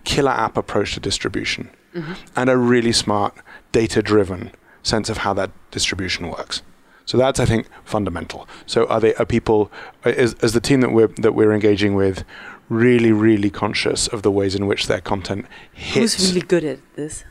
killer 0.04 0.32
app 0.32 0.58
approach 0.58 0.94
to 0.96 1.00
distribution, 1.00 1.70
mm-hmm. 1.96 2.14
and 2.36 2.50
a 2.50 2.58
really 2.58 2.92
smart 2.92 3.34
data-driven 3.72 4.52
sense 4.84 5.10
of 5.10 5.20
how 5.20 5.34
that 5.36 5.52
distribution 5.72 6.30
works. 6.30 6.62
So 7.06 7.18
that's, 7.18 7.40
I 7.40 7.46
think, 7.46 7.68
fundamental. 7.86 8.48
So 8.66 8.86
are 8.88 9.00
they 9.00 9.16
are 9.16 9.26
people 9.26 9.72
is, 10.06 10.34
is 10.36 10.52
the 10.52 10.62
team 10.62 10.82
that 10.82 10.92
we're 10.92 11.08
that 11.24 11.34
we're 11.34 11.54
engaging 11.54 11.96
with 11.96 12.26
really, 12.70 13.12
really 13.12 13.50
conscious 13.50 14.08
of 14.08 14.22
the 14.22 14.32
ways 14.32 14.54
in 14.56 14.68
which 14.68 14.88
their 14.88 15.02
content 15.02 15.46
hits. 15.74 16.16
Who's 16.16 16.34
really 16.34 16.48
good 16.48 16.64
at 16.64 16.80
this? 16.96 17.24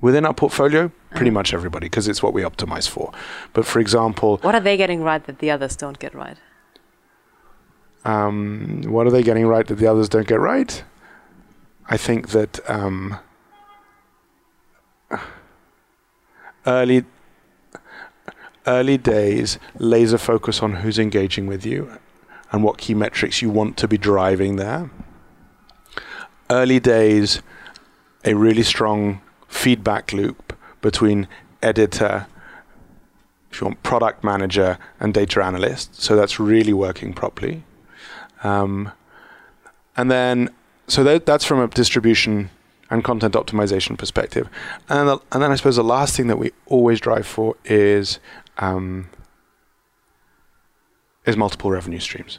Within 0.00 0.26
our 0.26 0.34
portfolio, 0.34 0.90
pretty 1.10 1.30
uh-huh. 1.30 1.34
much 1.34 1.54
everybody, 1.54 1.86
because 1.86 2.06
it's 2.06 2.22
what 2.22 2.34
we 2.34 2.42
optimize 2.42 2.88
for. 2.88 3.12
But 3.52 3.64
for 3.64 3.80
example, 3.80 4.38
what 4.42 4.54
are 4.54 4.60
they 4.60 4.76
getting 4.76 5.02
right 5.02 5.24
that 5.24 5.38
the 5.38 5.50
others 5.50 5.76
don't 5.76 5.98
get 5.98 6.14
right? 6.14 6.36
Um, 8.04 8.82
what 8.86 9.06
are 9.06 9.10
they 9.10 9.22
getting 9.22 9.46
right 9.46 9.66
that 9.66 9.76
the 9.76 9.86
others 9.86 10.08
don't 10.08 10.28
get 10.28 10.38
right? 10.38 10.84
I 11.88 11.96
think 11.96 12.28
that 12.28 12.60
um, 12.68 13.18
early 16.66 17.04
early 18.66 18.98
days 18.98 19.58
laser 19.78 20.18
focus 20.18 20.60
on 20.62 20.74
who's 20.74 20.98
engaging 20.98 21.46
with 21.46 21.64
you 21.64 21.98
and 22.52 22.64
what 22.64 22.78
key 22.78 22.94
metrics 22.94 23.40
you 23.40 23.50
want 23.50 23.76
to 23.76 23.88
be 23.88 23.96
driving 23.96 24.56
there. 24.56 24.90
Early 26.50 26.80
days, 26.80 27.42
a 28.24 28.34
really 28.34 28.62
strong 28.62 29.20
feedback 29.48 30.12
loop 30.12 30.56
between 30.80 31.28
editor, 31.62 32.26
if 33.50 33.60
you 33.60 33.66
want, 33.66 33.82
product 33.82 34.22
manager, 34.22 34.78
and 35.00 35.14
data 35.14 35.42
analyst. 35.42 36.00
So 36.00 36.16
that's 36.16 36.38
really 36.38 36.72
working 36.72 37.12
properly. 37.12 37.64
Um, 38.42 38.92
and 39.96 40.10
then, 40.10 40.50
so 40.86 41.02
that, 41.04 41.26
that's 41.26 41.44
from 41.44 41.60
a 41.60 41.68
distribution 41.68 42.50
and 42.90 43.02
content 43.02 43.34
optimization 43.34 43.98
perspective. 43.98 44.48
And, 44.88 45.08
the, 45.08 45.18
and 45.32 45.42
then 45.42 45.50
I 45.50 45.56
suppose 45.56 45.76
the 45.76 45.84
last 45.84 46.16
thing 46.16 46.28
that 46.28 46.38
we 46.38 46.52
always 46.66 47.00
drive 47.00 47.26
for 47.26 47.56
is 47.64 48.20
um, 48.58 49.08
is 51.24 51.36
multiple 51.36 51.70
revenue 51.70 51.98
streams. 51.98 52.38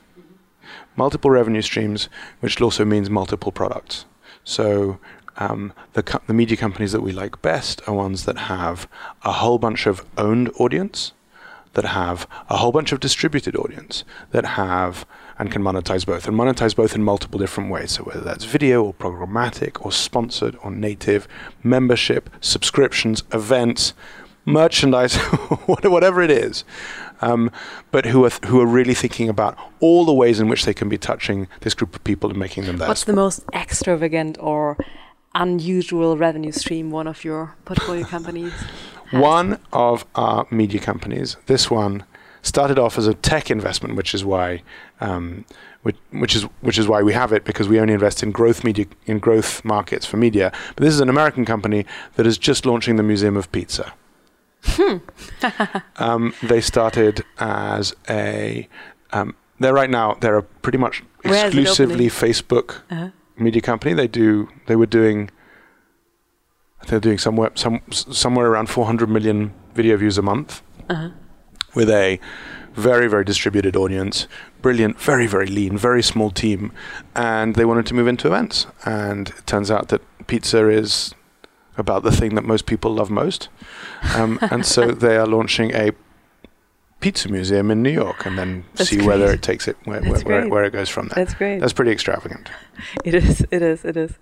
Multiple 0.95 1.29
revenue 1.29 1.61
streams, 1.61 2.09
which 2.39 2.59
also 2.61 2.85
means 2.85 3.09
multiple 3.09 3.51
products. 3.51 4.05
So 4.43 4.99
um, 5.37 5.73
the, 5.93 6.03
co- 6.03 6.21
the 6.27 6.33
media 6.33 6.57
companies 6.57 6.91
that 6.91 7.01
we 7.01 7.11
like 7.11 7.41
best 7.41 7.81
are 7.87 7.93
ones 7.93 8.25
that 8.25 8.37
have 8.37 8.87
a 9.23 9.33
whole 9.33 9.59
bunch 9.59 9.85
of 9.85 10.05
owned 10.17 10.49
audience, 10.57 11.13
that 11.73 11.85
have 11.85 12.27
a 12.49 12.57
whole 12.57 12.71
bunch 12.71 12.91
of 12.91 12.99
distributed 12.99 13.55
audience, 13.55 14.03
that 14.31 14.45
have 14.45 15.05
and 15.39 15.51
can 15.51 15.61
monetize 15.61 16.05
both, 16.05 16.27
and 16.27 16.35
monetize 16.35 16.75
both 16.75 16.95
in 16.95 17.03
multiple 17.03 17.39
different 17.39 17.69
ways. 17.69 17.91
So 17.91 18.03
whether 18.03 18.21
that's 18.21 18.45
video 18.45 18.83
or 18.83 18.93
programmatic 18.93 19.85
or 19.85 19.91
sponsored 19.91 20.57
or 20.63 20.71
native, 20.71 21.27
membership, 21.63 22.29
subscriptions, 22.41 23.23
events, 23.31 23.93
merchandise, 24.45 25.15
whatever 25.67 26.21
it 26.23 26.31
is, 26.31 26.63
um, 27.21 27.51
but 27.91 28.05
who 28.05 28.25
are 28.25 28.29
th- 28.29 28.45
who 28.45 28.59
are 28.59 28.65
really 28.65 28.93
thinking 28.93 29.29
about 29.29 29.57
all 29.79 30.05
the 30.05 30.13
ways 30.13 30.39
in 30.39 30.47
which 30.47 30.65
they 30.65 30.73
can 30.73 30.89
be 30.89 30.97
touching 30.97 31.47
this 31.61 31.73
group 31.73 31.95
of 31.95 32.03
people 32.03 32.29
and 32.29 32.39
making 32.39 32.65
them 32.65 32.77
theirs. 32.77 32.89
What's 32.89 33.03
the 33.03 33.13
most 33.13 33.43
extravagant 33.53 34.37
or 34.39 34.77
unusual 35.35 36.17
revenue 36.17 36.51
stream 36.51 36.91
one 36.91 37.07
of 37.07 37.23
your 37.23 37.55
portfolio 37.65 38.05
companies? 38.05 38.53
One 39.11 39.59
of 39.71 40.05
our 40.15 40.47
media 40.51 40.81
companies, 40.81 41.37
this 41.45 41.71
one 41.71 42.03
started 42.41 42.79
off 42.79 42.97
as 42.97 43.07
a 43.07 43.13
tech 43.13 43.49
investment, 43.51 43.95
which 43.95 44.13
is 44.13 44.25
why, 44.25 44.63
um, 44.99 45.45
which, 45.83 45.95
which, 46.11 46.35
is 46.35 46.43
which 46.61 46.77
is 46.77 46.87
why 46.87 47.01
we 47.01 47.13
have 47.13 47.31
it 47.31 47.45
because 47.45 47.67
we 47.67 47.79
only 47.79 47.93
invest 47.93 48.23
in 48.23 48.31
growth 48.31 48.63
media 48.63 48.85
in 49.05 49.19
growth 49.19 49.63
markets 49.63 50.05
for 50.05 50.17
media. 50.17 50.51
But 50.75 50.83
this 50.83 50.93
is 50.93 50.99
an 50.99 51.09
American 51.09 51.45
company 51.45 51.85
that 52.15 52.25
is 52.27 52.37
just 52.37 52.65
launching 52.65 52.95
the 52.95 53.03
Museum 53.03 53.37
of 53.37 53.51
Pizza. 53.51 53.93
Hmm. 54.63 54.97
um, 55.97 56.33
they 56.43 56.61
started 56.61 57.23
as 57.39 57.95
a. 58.09 58.67
Um, 59.13 59.35
they're 59.59 59.73
right 59.73 59.89
now. 59.89 60.15
They're 60.19 60.37
a 60.37 60.43
pretty 60.43 60.77
much 60.77 61.03
exclusively 61.23 62.07
Facebook 62.07 62.81
uh-huh. 62.89 63.09
Media 63.37 63.61
company. 63.61 63.93
They 63.93 64.07
do. 64.07 64.49
They 64.67 64.75
were 64.75 64.85
doing. 64.85 65.29
They're 66.87 66.99
doing 66.99 67.17
somewhere 67.17 67.51
some 67.55 67.81
somewhere 67.91 68.47
around 68.47 68.69
400 68.69 69.09
million 69.09 69.53
video 69.73 69.97
views 69.97 70.17
a 70.17 70.21
month, 70.21 70.61
uh-huh. 70.89 71.09
with 71.75 71.89
a 71.89 72.19
very 72.73 73.07
very 73.07 73.25
distributed 73.25 73.75
audience, 73.75 74.27
brilliant, 74.61 74.99
very 74.99 75.27
very 75.27 75.47
lean, 75.47 75.77
very 75.77 76.03
small 76.03 76.29
team, 76.29 76.71
and 77.15 77.55
they 77.55 77.65
wanted 77.65 77.85
to 77.87 77.93
move 77.93 78.07
into 78.07 78.27
events. 78.27 78.67
And 78.85 79.29
it 79.29 79.47
turns 79.47 79.71
out 79.71 79.89
that 79.89 80.01
pizza 80.27 80.69
is 80.69 81.15
about 81.77 82.03
the 82.03 82.11
thing 82.11 82.35
that 82.35 82.43
most 82.43 82.65
people 82.65 82.93
love 82.93 83.09
most. 83.09 83.49
Um, 84.15 84.39
and 84.41 84.65
so 84.65 84.91
they 85.03 85.17
are 85.17 85.27
launching 85.27 85.73
a 85.73 85.91
pizza 86.99 87.29
museum 87.29 87.69
in 87.69 87.83
New 87.83 87.91
York 87.91 88.25
and 88.25 88.37
then 88.37 88.65
That's 88.75 88.89
see 88.89 88.97
great. 88.97 89.07
whether 89.07 89.31
it 89.31 89.41
takes 89.41 89.67
it 89.67 89.77
where, 89.85 90.01
where, 90.01 90.19
where, 90.21 90.49
where, 90.49 90.63
it 90.65 90.71
goes 90.71 90.89
from 90.89 91.09
there. 91.09 91.23
That's 91.23 91.35
great. 91.35 91.59
That's 91.59 91.73
pretty 91.73 91.91
extravagant. 91.91 92.49
It 93.03 93.15
is. 93.15 93.45
It 93.49 93.61
is. 93.61 93.83
It 93.83 93.97
is. 93.97 94.13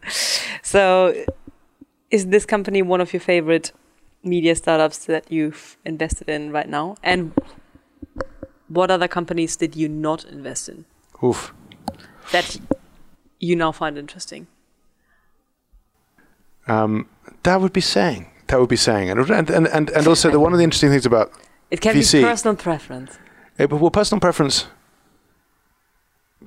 So, 0.62 1.14
is 2.10 2.28
this 2.28 2.46
company 2.46 2.82
one 2.82 3.02
of 3.02 3.12
your 3.12 3.20
favorite 3.20 3.74
media 4.24 4.56
startups 4.56 5.06
that 5.06 5.30
you've 5.30 5.78
invested 5.84 6.30
in 6.30 6.52
right 6.52 6.70
now? 6.70 6.96
And 7.04 7.34
what 8.70 8.92
other 8.92 9.08
companies 9.08 9.58
did 9.58 9.76
you 9.76 9.90
not 9.90 10.24
invest 10.24 10.70
in 10.70 10.86
Oof. 11.22 11.54
that 12.32 12.58
you 13.40 13.56
now 13.56 13.72
find 13.74 13.98
interesting? 13.98 14.48
Um, 16.68 17.10
that 17.44 17.62
would 17.62 17.74
be 17.74 17.82
saying. 17.82 18.28
That 18.48 18.60
would 18.60 18.70
be 18.70 18.76
saying. 18.76 19.10
And 19.10 19.20
and 19.30 19.50
and, 19.50 19.68
and, 19.68 19.90
and 19.90 20.08
also 20.08 20.32
the 20.32 20.40
one 20.40 20.54
of 20.54 20.58
the 20.58 20.64
interesting 20.64 20.90
things 20.90 21.06
about 21.06 21.32
It 21.72 21.82
can 21.82 21.96
VC. 21.96 22.20
be 22.20 22.24
personal 22.24 22.56
preference. 22.56 23.18
eh, 23.60 23.66
but 23.66 23.78
well, 23.80 23.92
personal 23.92 24.20
preference. 24.20 24.68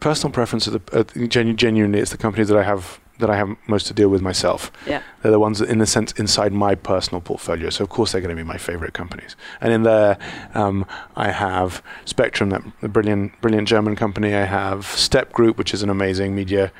Personal 0.00 0.32
preference 0.32 0.68
are 0.68 0.72
the 0.78 0.82
uh, 0.92 1.26
genu- 1.26 1.54
genuinely 1.54 1.98
it's 1.98 2.12
the 2.12 2.16
companies 2.18 2.48
that 2.48 2.56
I 2.56 2.62
have 2.62 3.00
that 3.18 3.28
I 3.28 3.36
have 3.36 3.56
most 3.66 3.88
to 3.88 3.94
deal 3.94 4.08
with 4.10 4.22
myself. 4.22 4.70
Yeah. 4.86 5.02
They're 5.22 5.32
the 5.32 5.40
ones 5.40 5.58
that, 5.58 5.68
in 5.68 5.80
a 5.80 5.86
sense, 5.86 6.12
inside 6.12 6.52
my 6.52 6.76
personal 6.76 7.20
portfolio. 7.20 7.68
So 7.70 7.82
of 7.82 7.90
course 7.90 8.12
they're 8.12 8.20
going 8.20 8.36
to 8.36 8.40
be 8.40 8.46
my 8.46 8.58
favorite 8.58 8.94
companies. 8.94 9.34
And 9.60 9.72
in 9.72 9.82
there, 9.82 10.18
um, 10.54 10.86
I 11.16 11.32
have 11.32 11.82
Spectrm, 12.06 12.50
that 12.80 12.92
brilliant, 12.92 13.40
brilliant 13.40 13.66
German 13.66 13.96
company. 13.96 14.36
I 14.36 14.44
have 14.44 14.86
Step 14.86 15.32
Group, 15.32 15.58
which 15.58 15.74
is 15.74 15.82
an 15.82 15.90
amazing 15.90 16.36
media 16.36 16.70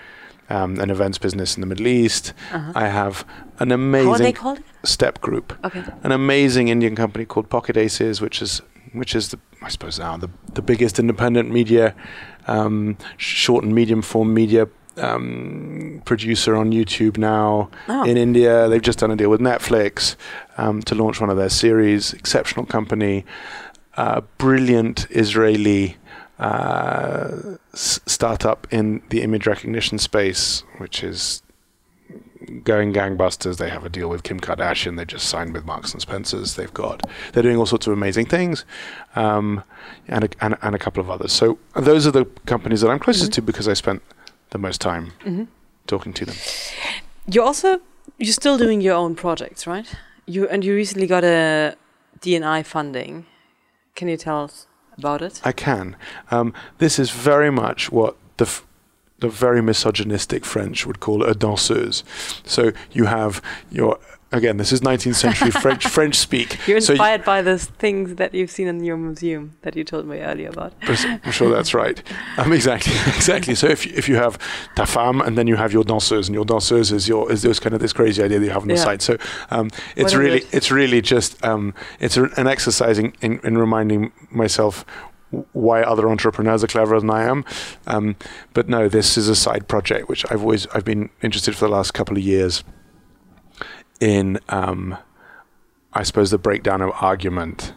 um, 0.50 0.78
and 0.80 0.90
events 0.90 1.18
business 1.18 1.56
in 1.56 1.60
the 1.60 1.66
Middle 1.66 1.86
East. 1.86 2.32
Uh-huh. 2.52 2.72
I 2.74 2.88
have 2.88 3.24
an 3.58 3.70
How 3.70 3.74
are 3.76 3.78
they 3.78 4.00
amazing 4.00 4.32
called? 4.34 4.60
Step 4.84 5.20
Group, 5.20 5.52
Okay. 5.64 5.84
an 6.02 6.12
amazing 6.12 6.68
Indian 6.68 6.94
company 6.96 7.24
called 7.24 7.48
Pocket 7.50 7.76
Aces, 7.76 8.20
which 8.20 8.40
is 8.42 8.62
which 8.92 9.14
is 9.14 9.28
the 9.28 9.38
I 9.62 9.68
suppose 9.68 9.98
now 9.98 10.16
the 10.16 10.30
the 10.54 10.62
biggest 10.62 10.98
independent 10.98 11.50
media, 11.50 11.94
um, 12.46 12.96
short 13.16 13.64
and 13.64 13.74
medium 13.74 14.02
form 14.02 14.32
media 14.32 14.68
um, 14.96 16.02
producer 16.04 16.56
on 16.56 16.72
YouTube 16.72 17.18
now 17.18 17.70
Oh. 17.88 18.04
in 18.04 18.16
India. 18.16 18.68
They've 18.68 18.82
just 18.82 18.98
done 18.98 19.10
a 19.10 19.16
deal 19.16 19.30
with 19.30 19.40
Netflix 19.40 20.16
um, 20.56 20.82
to 20.82 20.94
launch 20.94 21.20
one 21.20 21.30
of 21.30 21.36
their 21.36 21.50
series. 21.50 22.12
Exceptional 22.14 22.66
company, 22.66 23.24
uh, 23.96 24.22
brilliant 24.38 25.06
Israeli 25.10 25.96
uh, 26.38 27.56
s- 27.72 28.00
startup 28.06 28.66
in 28.70 29.02
the 29.10 29.22
image 29.22 29.46
recognition 29.46 29.98
space, 29.98 30.62
which 30.78 31.02
is 31.02 31.42
going 32.64 32.92
gangbusters. 32.92 33.56
They 33.58 33.68
have 33.70 33.84
a 33.84 33.88
deal 33.88 34.08
with 34.08 34.22
Kim 34.22 34.40
Kardashian. 34.40 34.96
They 34.96 35.04
just 35.04 35.28
signed 35.28 35.52
with 35.52 35.64
Marks 35.64 35.92
and 35.92 36.00
Spencers. 36.00 36.54
They've 36.54 36.72
got 36.72 37.02
they're 37.32 37.42
doing 37.42 37.56
all 37.56 37.66
sorts 37.66 37.86
of 37.86 37.92
amazing 37.92 38.26
things, 38.26 38.64
um, 39.16 39.62
and, 40.06 40.24
a, 40.24 40.28
and 40.40 40.56
and 40.62 40.74
a 40.74 40.78
couple 40.78 41.00
of 41.00 41.10
others. 41.10 41.32
So 41.32 41.58
those 41.74 42.06
are 42.06 42.12
the 42.12 42.24
companies 42.46 42.80
that 42.82 42.88
I'm 42.90 42.98
closest 43.00 43.32
to 43.32 43.42
because 43.42 43.66
I 43.68 43.74
spent 43.74 44.02
the 44.50 44.58
most 44.58 44.80
time 44.80 45.12
hmm 45.24 45.44
talking 45.86 46.12
to 46.12 46.24
them. 46.26 46.36
You're 47.26 47.44
also 47.44 47.80
you're 48.18 48.32
still 48.32 48.58
doing 48.58 48.80
your 48.80 48.94
own 48.94 49.14
projects, 49.16 49.66
right? 49.66 49.92
You 50.26 50.46
and 50.48 50.64
you 50.64 50.74
recently 50.74 51.06
got 51.08 51.24
a 51.24 51.74
DNI 52.20 52.64
funding. 52.64 53.26
Can 53.96 54.06
you 54.08 54.16
tell 54.16 54.44
us 54.44 54.67
about 54.98 55.22
it? 55.22 55.40
I 55.44 55.52
can. 55.52 55.96
Um, 56.30 56.52
this 56.78 56.98
is 56.98 57.10
very 57.10 57.50
much 57.50 57.90
what 57.90 58.16
the 58.36 58.44
f- 58.44 58.64
the 59.20 59.28
very 59.28 59.60
misogynistic 59.60 60.44
French 60.44 60.86
would 60.86 61.00
call 61.00 61.24
a 61.24 61.34
danseuse. 61.34 62.04
So 62.44 62.72
you 62.92 63.06
have 63.06 63.42
your 63.70 63.98
again. 64.32 64.56
This 64.56 64.72
is 64.72 64.80
19th 64.80 65.14
century 65.14 65.50
French 65.50 65.86
French 65.96 66.14
speak. 66.16 66.58
You're 66.66 66.80
So 66.80 66.92
you- 66.92 66.96
inspired 66.96 67.24
by 67.24 67.42
the 67.42 67.58
things 67.58 68.16
that 68.16 68.34
you've 68.34 68.50
seen 68.50 68.68
in 68.68 68.84
your 68.84 68.96
museum 68.96 69.56
that 69.62 69.76
you 69.76 69.84
told 69.84 70.06
me 70.06 70.18
earlier 70.20 70.50
about. 70.50 70.72
I'm 70.82 71.32
sure 71.32 71.50
that's 71.50 71.74
right. 71.74 72.02
Um, 72.36 72.52
exactly, 72.52 72.92
exactly. 73.16 73.54
So 73.54 73.66
if 73.68 73.86
you, 73.86 73.92
if 73.96 74.08
you 74.08 74.16
have 74.16 74.38
ta 74.74 74.84
femme 74.84 75.20
and 75.20 75.36
then 75.38 75.46
you 75.46 75.56
have 75.56 75.72
your 75.72 75.84
danseuse, 75.84 76.26
and 76.26 76.34
your 76.34 76.44
danseuse 76.44 76.92
is 76.92 77.08
your 77.08 77.30
is 77.32 77.42
this 77.42 77.58
kind 77.60 77.74
of 77.74 77.80
this 77.80 77.92
crazy 77.92 78.22
idea 78.22 78.38
that 78.38 78.44
you 78.44 78.50
have 78.52 78.62
on 78.62 78.68
the 78.68 78.74
Yeah. 78.74 78.84
side. 78.84 79.02
So 79.02 79.16
um, 79.50 79.70
it's 79.96 80.12
is 80.12 80.16
really 80.16 80.38
it? 80.38 80.54
it's 80.54 80.70
really 80.70 81.00
just 81.00 81.42
um, 81.44 81.74
it's 82.00 82.16
a, 82.16 82.24
an 82.36 82.46
exercise 82.46 82.98
in, 82.98 83.12
in, 83.20 83.40
in 83.44 83.56
reminding 83.58 84.12
myself 84.30 84.84
why 85.52 85.82
other 85.82 86.08
entrepreneurs 86.08 86.64
are 86.64 86.68
cleverer 86.68 86.98
than 87.00 87.10
I 87.10 87.24
am. 87.24 87.44
Um, 87.86 88.16
but 88.54 88.66
no, 88.66 88.88
this 88.88 89.18
is 89.18 89.28
a 89.28 89.36
side 89.36 89.68
project 89.68 90.08
which 90.08 90.24
I've 90.30 90.40
always 90.42 90.66
I've 90.68 90.84
been 90.86 91.10
interested 91.22 91.54
for 91.54 91.66
the 91.66 91.70
last 91.70 91.92
couple 91.92 92.16
of 92.16 92.22
years 92.22 92.64
in. 94.00 94.38
Um, 94.48 94.98
I 95.92 96.02
suppose 96.02 96.30
the 96.30 96.38
breakdown 96.38 96.82
of 96.82 96.92
argument 97.00 97.72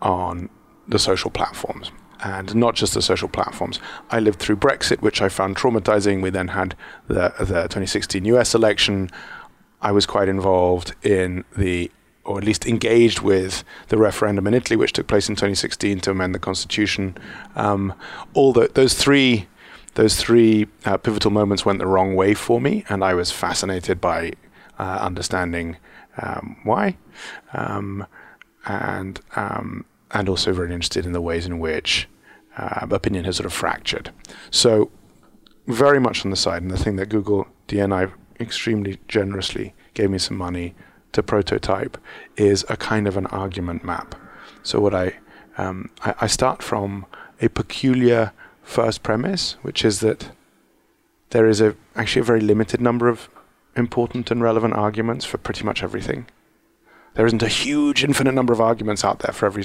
on 0.00 0.50
the 0.88 0.98
social 0.98 1.30
platforms 1.30 1.92
and 2.22 2.54
not 2.54 2.74
just 2.74 2.94
the 2.94 3.02
social 3.02 3.28
platforms. 3.28 3.80
I 4.10 4.20
lived 4.20 4.38
through 4.38 4.56
Brexit, 4.56 5.00
which 5.00 5.20
I 5.20 5.28
found 5.28 5.56
traumatizing. 5.56 6.22
We 6.22 6.30
then 6.30 6.48
had 6.48 6.76
the, 7.08 7.32
the 7.38 7.62
2016 7.62 8.24
US 8.26 8.54
election. 8.54 9.10
I 9.80 9.90
was 9.90 10.06
quite 10.06 10.28
involved 10.28 10.94
in 11.02 11.44
the, 11.56 11.90
or 12.24 12.38
at 12.38 12.44
least 12.44 12.66
engaged 12.66 13.20
with 13.20 13.64
the 13.88 13.96
referendum 13.96 14.46
in 14.46 14.54
Italy, 14.54 14.76
which 14.76 14.92
took 14.92 15.08
place 15.08 15.28
in 15.28 15.34
2016 15.34 16.00
to 16.00 16.10
amend 16.12 16.34
the 16.34 16.38
constitution. 16.38 17.16
Um, 17.56 17.92
all 18.34 18.52
the, 18.52 18.70
those 18.72 18.94
three, 18.94 19.48
those 19.94 20.16
three 20.16 20.68
uh, 20.84 20.96
pivotal 20.96 21.32
moments 21.32 21.66
went 21.66 21.80
the 21.80 21.86
wrong 21.86 22.14
way 22.14 22.34
for 22.34 22.60
me, 22.60 22.84
and 22.88 23.02
I 23.02 23.14
was 23.14 23.32
fascinated 23.32 24.00
by 24.00 24.32
uh, 24.82 24.98
understanding 25.00 25.76
um, 26.20 26.56
why, 26.64 26.96
um, 27.52 28.04
and 28.66 29.20
um, 29.36 29.84
and 30.10 30.28
also 30.28 30.52
very 30.52 30.72
interested 30.72 31.06
in 31.06 31.12
the 31.12 31.20
ways 31.20 31.46
in 31.46 31.60
which 31.60 32.08
uh, 32.58 32.86
opinion 32.90 33.24
has 33.24 33.36
sort 33.36 33.46
of 33.46 33.52
fractured. 33.52 34.10
So 34.50 34.90
very 35.68 36.00
much 36.00 36.24
on 36.24 36.32
the 36.32 36.36
side, 36.36 36.62
and 36.62 36.70
the 36.70 36.82
thing 36.84 36.96
that 36.96 37.08
Google 37.10 37.46
DNI 37.68 38.12
extremely 38.40 38.98
generously 39.06 39.72
gave 39.94 40.10
me 40.10 40.18
some 40.18 40.36
money 40.36 40.74
to 41.12 41.22
prototype 41.22 41.96
is 42.36 42.64
a 42.68 42.76
kind 42.76 43.06
of 43.06 43.16
an 43.16 43.26
argument 43.26 43.84
map. 43.84 44.16
So 44.64 44.80
what 44.80 44.94
I 44.94 45.14
um, 45.58 45.90
I, 46.00 46.14
I 46.22 46.26
start 46.26 46.60
from 46.60 47.06
a 47.40 47.48
peculiar 47.48 48.32
first 48.64 49.04
premise, 49.04 49.56
which 49.62 49.84
is 49.84 50.00
that 50.00 50.32
there 51.30 51.46
is 51.46 51.60
a 51.60 51.76
actually 51.94 52.22
a 52.22 52.24
very 52.32 52.40
limited 52.40 52.80
number 52.80 53.08
of 53.08 53.28
important 53.76 54.30
and 54.30 54.42
relevant 54.42 54.74
arguments 54.74 55.24
for 55.24 55.38
pretty 55.38 55.64
much 55.64 55.82
everything. 55.82 56.26
There 57.14 57.26
isn't 57.26 57.42
a 57.42 57.48
huge, 57.48 58.04
infinite 58.04 58.32
number 58.32 58.52
of 58.52 58.60
arguments 58.60 59.04
out 59.04 59.18
there 59.20 59.32
for 59.32 59.46
every 59.46 59.64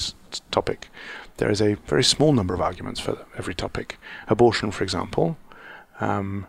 topic. 0.52 0.90
There 1.38 1.50
is 1.50 1.62
a 1.62 1.76
very 1.86 2.04
small 2.04 2.34
number 2.34 2.54
of 2.54 2.62
arguments 2.62 3.00
for 3.00 3.26
every 3.38 3.54
topic. 3.54 3.98
Abortion, 4.28 4.72
for 4.72 4.84
example, 4.84 5.38
um, 6.00 6.48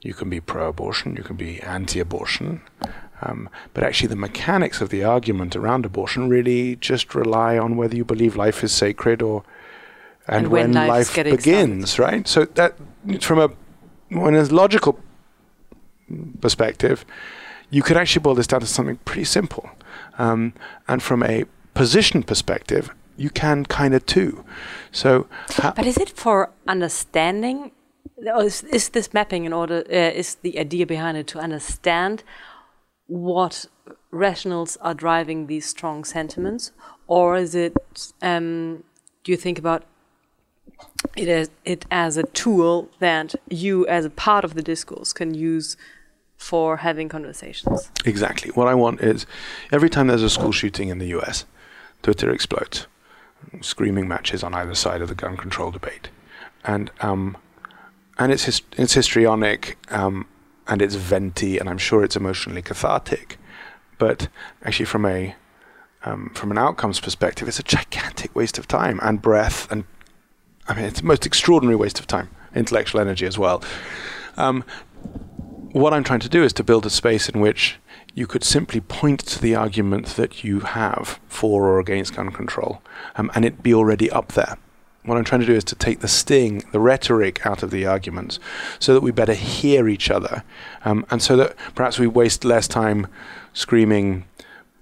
you 0.00 0.14
can 0.14 0.28
be 0.28 0.40
pro-abortion, 0.40 1.16
you 1.16 1.22
can 1.22 1.36
be 1.36 1.60
anti-abortion, 1.60 2.60
um, 3.22 3.48
but 3.72 3.84
actually 3.84 4.08
the 4.08 4.16
mechanics 4.16 4.80
of 4.80 4.90
the 4.90 5.04
argument 5.04 5.56
around 5.56 5.86
abortion 5.86 6.28
really 6.28 6.76
just 6.76 7.14
rely 7.14 7.56
on 7.58 7.76
whether 7.76 7.96
you 7.96 8.04
believe 8.04 8.36
life 8.36 8.62
is 8.64 8.72
sacred 8.72 9.22
or 9.22 9.44
and, 10.28 10.46
And 10.46 10.48
when 10.48 10.72
when, 10.72 10.88
life 10.88 11.14
begins, 11.14 11.98
right? 11.98 12.26
So 12.26 12.46
that 12.46 12.74
from 13.20 13.38
a 13.38 13.50
when 14.08 14.34
a 14.34 14.42
logical 14.44 14.98
perspective, 16.40 17.04
you 17.70 17.82
could 17.82 17.96
actually 17.96 18.22
boil 18.22 18.34
this 18.34 18.46
down 18.46 18.60
to 18.60 18.66
something 18.66 18.96
pretty 19.04 19.24
simple. 19.24 19.70
Um, 20.18 20.52
and 20.88 21.02
from 21.02 21.22
a 21.22 21.44
position 21.74 22.22
perspective, 22.22 22.90
you 23.16 23.30
can 23.30 23.64
kind 23.64 23.94
of 23.94 24.04
too. 24.06 24.44
So, 24.92 25.26
ha- 25.48 25.72
But 25.74 25.86
is 25.86 25.96
it 25.96 26.10
for 26.10 26.50
understanding? 26.68 27.72
Or 28.34 28.44
is, 28.44 28.62
is 28.64 28.90
this 28.90 29.12
mapping 29.12 29.44
in 29.44 29.52
order? 29.52 29.84
Uh, 29.90 30.12
is 30.14 30.36
the 30.36 30.58
idea 30.58 30.86
behind 30.86 31.16
it 31.16 31.26
to 31.28 31.38
understand 31.38 32.22
what 33.06 33.66
rationals 34.10 34.76
are 34.80 34.94
driving 34.94 35.46
these 35.46 35.66
strong 35.66 36.04
sentiments, 36.04 36.72
or 37.06 37.36
is 37.36 37.54
it? 37.54 37.76
Um, 38.22 38.84
do 39.22 39.32
you 39.32 39.38
think 39.38 39.58
about 39.58 39.84
it 41.16 41.28
as 41.28 41.50
it 41.64 41.84
as 41.90 42.16
a 42.16 42.22
tool 42.22 42.88
that 43.00 43.34
you, 43.48 43.86
as 43.86 44.04
a 44.04 44.10
part 44.10 44.44
of 44.44 44.54
the 44.54 44.62
discourse, 44.62 45.12
can 45.12 45.34
use 45.34 45.76
for 46.36 46.78
having 46.78 47.08
conversations? 47.08 47.90
exactly. 48.04 48.50
What 48.50 48.68
I 48.68 48.74
want 48.74 49.00
is 49.00 49.26
every 49.72 49.90
time 49.90 50.06
there's 50.06 50.22
a 50.22 50.30
school 50.30 50.52
shooting 50.52 50.88
in 50.88 50.98
the 50.98 51.08
US, 51.18 51.44
Twitter 52.02 52.30
explodes, 52.30 52.86
screaming 53.60 54.06
matches 54.06 54.42
on 54.42 54.54
either 54.54 54.74
side 54.74 55.02
of 55.02 55.08
the 55.08 55.14
gun 55.14 55.36
control 55.36 55.70
debate, 55.70 56.08
and 56.64 56.90
um, 57.00 57.36
and 58.18 58.32
it's 58.32 58.62
it's 58.76 58.94
histrionic, 58.94 59.76
um, 59.90 60.26
and 60.68 60.82
it's 60.82 60.94
venti, 60.94 61.58
and 61.58 61.68
I'm 61.68 61.78
sure 61.78 62.04
it's 62.04 62.16
emotionally 62.16 62.62
cathartic, 62.62 63.38
but 63.98 64.28
actually 64.62 64.86
from 64.86 65.06
a 65.06 65.34
um, 66.04 66.30
from 66.34 66.50
an 66.50 66.58
outcomes 66.58 67.00
perspective, 67.00 67.48
it's 67.48 67.58
a 67.58 67.64
gigantic 67.64 68.34
waste 68.34 68.58
of 68.58 68.68
time 68.68 69.00
and 69.02 69.20
breath, 69.20 69.70
and 69.70 69.84
I 70.68 70.74
mean 70.74 70.84
it's 70.84 71.00
the 71.00 71.06
most 71.06 71.26
extraordinary 71.26 71.76
waste 71.76 71.98
of 71.98 72.06
time, 72.06 72.30
intellectual 72.54 73.00
energy 73.00 73.26
as 73.26 73.38
well. 73.38 73.62
Um, 74.36 74.64
what 75.80 75.92
I'm 75.92 76.04
trying 76.04 76.20
to 76.20 76.28
do 76.28 76.42
is 76.42 76.54
to 76.54 76.64
build 76.64 76.86
a 76.86 76.90
space 76.90 77.28
in 77.28 77.38
which 77.40 77.78
you 78.14 78.26
could 78.26 78.42
simply 78.42 78.80
point 78.80 79.20
to 79.26 79.40
the 79.40 79.54
argument 79.54 80.06
that 80.16 80.42
you 80.42 80.60
have 80.60 81.20
for 81.28 81.66
or 81.66 81.78
against 81.80 82.16
gun 82.16 82.32
control, 82.32 82.80
um, 83.16 83.30
and 83.34 83.44
it 83.44 83.62
be 83.62 83.74
already 83.74 84.10
up 84.10 84.32
there. 84.32 84.56
What 85.04 85.18
I'm 85.18 85.24
trying 85.24 85.42
to 85.42 85.46
do 85.46 85.54
is 85.54 85.64
to 85.64 85.74
take 85.74 86.00
the 86.00 86.08
sting, 86.08 86.64
the 86.72 86.80
rhetoric 86.80 87.44
out 87.44 87.62
of 87.62 87.70
the 87.70 87.84
arguments, 87.84 88.40
so 88.78 88.94
that 88.94 89.02
we 89.02 89.10
better 89.10 89.34
hear 89.34 89.86
each 89.86 90.10
other, 90.10 90.44
um, 90.84 91.04
and 91.10 91.22
so 91.22 91.36
that 91.36 91.54
perhaps 91.74 91.98
we 91.98 92.06
waste 92.06 92.42
less 92.42 92.66
time 92.66 93.06
screaming 93.52 94.24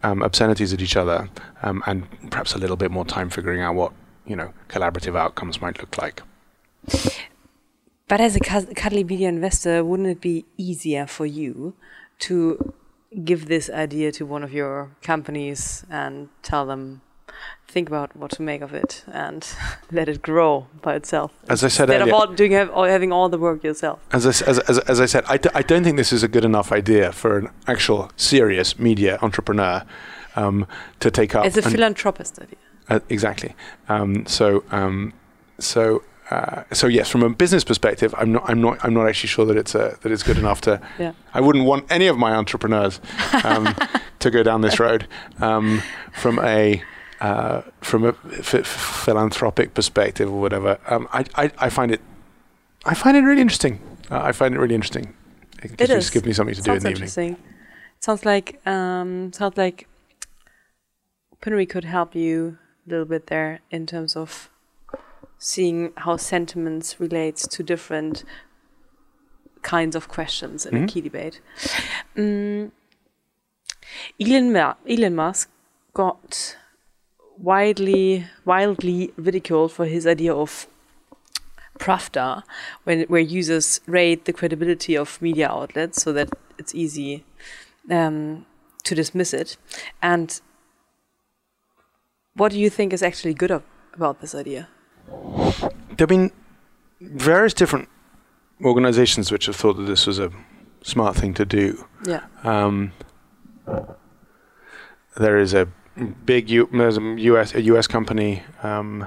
um, 0.04 0.22
obscenities 0.22 0.72
at 0.72 0.80
each 0.80 0.96
other, 0.96 1.28
um, 1.62 1.82
and 1.86 2.06
perhaps 2.30 2.54
a 2.54 2.58
little 2.58 2.76
bit 2.76 2.92
more 2.92 3.04
time 3.04 3.30
figuring 3.30 3.60
out 3.60 3.74
what 3.74 3.92
you 4.26 4.36
know 4.36 4.54
collaborative 4.68 5.18
outcomes 5.18 5.60
might 5.60 5.80
look 5.80 5.98
like. 5.98 6.22
But 8.08 8.20
as 8.20 8.36
a 8.36 8.40
cuddly 8.40 9.04
media 9.04 9.28
investor, 9.28 9.82
wouldn't 9.84 10.08
it 10.08 10.20
be 10.20 10.44
easier 10.56 11.06
for 11.06 11.26
you 11.26 11.74
to 12.20 12.74
give 13.24 13.46
this 13.46 13.70
idea 13.70 14.12
to 14.12 14.26
one 14.26 14.42
of 14.42 14.52
your 14.52 14.90
companies 15.02 15.84
and 15.88 16.28
tell 16.42 16.66
them 16.66 17.00
think 17.66 17.88
about 17.88 18.14
what 18.16 18.30
to 18.30 18.42
make 18.42 18.60
of 18.60 18.72
it 18.72 19.04
and 19.08 19.46
let 19.90 20.08
it 20.08 20.22
grow 20.22 20.66
by 20.82 20.94
itself. 20.94 21.32
As 21.48 21.64
I 21.64 21.68
said 21.68 21.90
instead 21.90 22.02
earlier, 22.02 22.14
of 22.14 22.36
doing 22.36 22.52
having 22.52 23.12
all 23.12 23.28
the 23.28 23.38
work 23.38 23.64
yourself. 23.64 23.98
As 24.12 24.26
I, 24.26 24.48
as, 24.48 24.58
as, 24.60 24.78
as 24.80 25.00
I 25.00 25.06
said, 25.06 25.24
I 25.26 25.36
d- 25.38 25.50
I 25.54 25.62
don't 25.62 25.82
think 25.82 25.96
this 25.96 26.12
is 26.12 26.22
a 26.22 26.28
good 26.28 26.44
enough 26.44 26.70
idea 26.70 27.12
for 27.12 27.38
an 27.38 27.48
actual 27.66 28.12
serious 28.16 28.78
media 28.78 29.18
entrepreneur 29.22 29.84
um, 30.36 30.66
to 31.00 31.10
take 31.10 31.34
up. 31.34 31.46
It's 31.46 31.56
a 31.56 31.62
philanthropist 31.62 32.38
idea. 32.40 32.58
Uh, 32.88 33.00
exactly. 33.08 33.54
Um, 33.88 34.26
so 34.26 34.62
um, 34.70 35.12
so 35.58 36.02
uh, 36.30 36.64
so 36.72 36.86
yes, 36.86 37.08
from 37.08 37.22
a 37.22 37.30
business 37.30 37.64
perspective, 37.64 38.14
I'm 38.16 38.32
not, 38.32 38.48
I'm 38.48 38.60
not, 38.60 38.84
I'm 38.84 38.94
not 38.94 39.06
actually 39.06 39.28
sure 39.28 39.44
that 39.46 39.56
it's 39.56 39.74
a, 39.74 39.98
that 40.02 40.10
it's 40.10 40.22
good 40.22 40.38
enough 40.38 40.60
to. 40.62 40.80
Yeah. 40.98 41.12
I 41.34 41.40
wouldn't 41.40 41.64
want 41.66 41.90
any 41.90 42.06
of 42.06 42.16
my 42.16 42.34
entrepreneurs 42.34 43.00
um, 43.44 43.74
to 44.20 44.30
go 44.30 44.42
down 44.42 44.62
this 44.62 44.80
road. 44.80 45.06
Um, 45.40 45.82
from 46.12 46.38
a 46.38 46.82
uh, 47.20 47.62
from 47.80 48.04
a 48.04 48.16
f- 48.38 48.66
philanthropic 48.66 49.74
perspective 49.74 50.30
or 50.32 50.40
whatever, 50.40 50.78
um, 50.86 51.08
I, 51.12 51.24
I, 51.34 51.50
I 51.58 51.70
find 51.70 51.92
it 51.92 52.00
I 52.84 52.94
find 52.94 53.16
it 53.16 53.20
really 53.20 53.40
interesting. 53.40 53.80
Uh, 54.10 54.20
I 54.22 54.32
find 54.32 54.54
it 54.54 54.58
really 54.58 54.74
interesting. 54.74 55.14
It, 55.62 55.80
it 55.80 55.86
just 55.86 56.12
gives 56.12 56.26
me 56.26 56.32
something 56.32 56.54
to 56.54 56.62
sounds 56.62 56.82
do 56.82 56.88
in 56.88 56.94
the 56.94 57.04
evening. 57.04 57.32
It 57.34 58.04
sounds 58.04 58.24
like 58.24 58.66
um, 58.66 59.32
sounds 59.32 59.56
like 59.56 59.88
Pinnery 61.40 61.66
could 61.68 61.84
help 61.84 62.14
you 62.14 62.58
a 62.86 62.90
little 62.90 63.06
bit 63.06 63.26
there 63.28 63.60
in 63.70 63.86
terms 63.86 64.16
of 64.16 64.50
seeing 65.44 65.92
how 65.98 66.16
sentiments 66.16 66.98
relates 66.98 67.46
to 67.46 67.62
different 67.62 68.24
kinds 69.60 69.94
of 69.94 70.08
questions 70.08 70.64
in 70.64 70.72
mm-hmm. 70.72 70.84
a 70.84 70.86
key 70.86 71.02
debate. 71.02 71.40
Um, 72.16 72.72
Elon, 74.18 74.54
Ma- 74.54 74.74
Elon 74.88 75.14
Musk 75.14 75.50
got 75.92 76.56
widely 77.36 78.24
wildly 78.46 79.12
ridiculed 79.16 79.70
for 79.70 79.84
his 79.84 80.06
idea 80.06 80.32
of 80.32 80.66
Pravda, 81.78 82.42
when 82.84 83.02
where 83.02 83.20
users 83.20 83.80
rate 83.86 84.24
the 84.24 84.32
credibility 84.32 84.96
of 84.96 85.20
media 85.20 85.48
outlets 85.50 86.02
so 86.02 86.12
that 86.14 86.30
it's 86.58 86.74
easy 86.74 87.24
um, 87.90 88.46
to 88.84 88.94
dismiss 88.94 89.34
it. 89.34 89.58
And 90.00 90.40
what 92.34 92.52
do 92.52 92.58
you 92.58 92.70
think 92.70 92.94
is 92.94 93.02
actually 93.02 93.34
good 93.34 93.50
of, 93.50 93.62
about 93.92 94.22
this 94.22 94.34
idea? 94.34 94.68
There 95.08 95.98
have 96.00 96.08
been 96.08 96.32
various 97.00 97.54
different 97.54 97.88
organizations 98.64 99.30
which 99.30 99.46
have 99.46 99.56
thought 99.56 99.74
that 99.76 99.84
this 99.84 100.06
was 100.06 100.18
a 100.18 100.30
smart 100.82 101.16
thing 101.16 101.34
to 101.34 101.44
do. 101.44 101.86
Yeah. 102.06 102.24
Um, 102.42 102.92
there 105.16 105.38
is 105.38 105.54
a 105.54 105.68
big 106.26 106.50
U- 106.50 106.68
there's 106.72 106.98
a 106.98 107.00
US 107.00 107.54
a 107.54 107.62
US 107.62 107.86
company 107.86 108.42
um, 108.62 109.06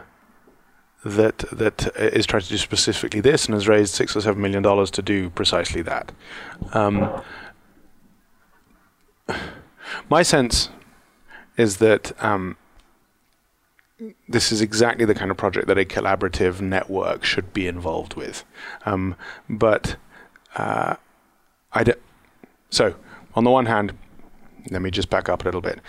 that 1.03 1.39
that 1.51 1.88
is 1.97 2.25
trying 2.25 2.43
to 2.43 2.49
do 2.49 2.57
specifically 2.57 3.19
this 3.21 3.45
and 3.45 3.53
has 3.53 3.67
raised 3.67 3.93
six 3.93 4.15
or 4.15 4.21
seven 4.21 4.41
million 4.41 4.63
dollars 4.63 4.91
to 4.91 5.01
do 5.01 5.29
precisely 5.29 5.81
that. 5.81 6.12
Um, 6.73 7.21
my 10.10 10.23
sense 10.23 10.69
is 11.57 11.77
that 11.77 12.12
um, 12.23 12.55
this 14.27 14.51
is 14.51 14.62
exactly 14.62 15.05
the 15.05 15.15
kind 15.15 15.31
of 15.31 15.38
project 15.38 15.67
that 15.67 15.77
a 15.77 15.86
collaborative 15.86 16.62
network 16.62 17.23
should 17.23 17.53
be 17.53 17.67
involved 17.67 18.13
with. 18.13 18.43
Um, 18.86 19.15
but 19.49 19.95
uh, 20.55 20.95
I 21.73 21.83
d- 21.83 21.93
so 22.69 22.95
on 23.33 23.43
the 23.43 23.49
one 23.49 23.65
hand, 23.65 23.97
let 24.69 24.81
me 24.81 24.91
just 24.91 25.10
back 25.10 25.29
up 25.29 25.41
a 25.41 25.45
little 25.45 25.62
bit. 25.62 25.79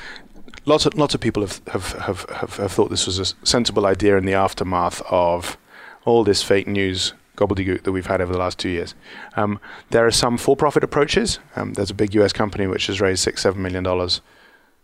Lots 0.64 0.86
of 0.86 0.94
lots 0.94 1.14
of 1.14 1.20
people 1.20 1.42
have 1.42 1.60
have, 1.68 1.92
have, 1.92 2.24
have, 2.30 2.56
have 2.56 2.72
thought 2.72 2.90
this 2.90 3.06
was 3.06 3.18
a 3.18 3.46
sensible 3.46 3.86
idea 3.86 4.16
in 4.16 4.24
the 4.24 4.34
aftermath 4.34 5.02
of 5.10 5.58
all 6.04 6.24
this 6.24 6.42
fake 6.42 6.66
news 6.66 7.12
gobbledygook 7.36 7.84
that 7.84 7.92
we've 7.92 8.06
had 8.06 8.20
over 8.20 8.32
the 8.32 8.38
last 8.38 8.58
two 8.58 8.68
years. 8.68 8.94
Um, 9.36 9.60
there 9.90 10.06
are 10.06 10.10
some 10.10 10.36
for-profit 10.36 10.82
approaches. 10.82 11.38
Um, 11.54 11.74
there's 11.74 11.90
a 11.90 11.94
big 11.94 12.14
U.S. 12.14 12.32
company 12.32 12.66
which 12.66 12.88
has 12.88 13.00
raised 13.00 13.20
six, 13.20 13.42
seven 13.42 13.62
million 13.62 13.84
dollars 13.84 14.20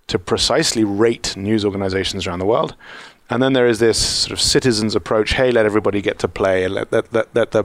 to 0.07 0.19
precisely 0.19 0.85
rate 0.85 1.37
news 1.37 1.65
organizations 1.65 2.27
around 2.27 2.39
the 2.39 2.47
world. 2.47 2.77
And 3.31 3.43
then 3.43 3.55
there 3.55 3.67
is 3.67 3.79
this 3.79 3.99
sort 3.99 4.33
of 4.33 4.41
citizens 4.41 4.95
approach. 4.95 5.33
Hey, 5.33 5.51
let 5.51 5.65
everybody 5.65 6.03
get 6.03 6.19
to 6.19 6.29
play. 6.29 6.69
Let, 6.69 6.93
let, 6.93 7.13
let, 7.13 7.35
let, 7.35 7.51
the, 7.53 7.65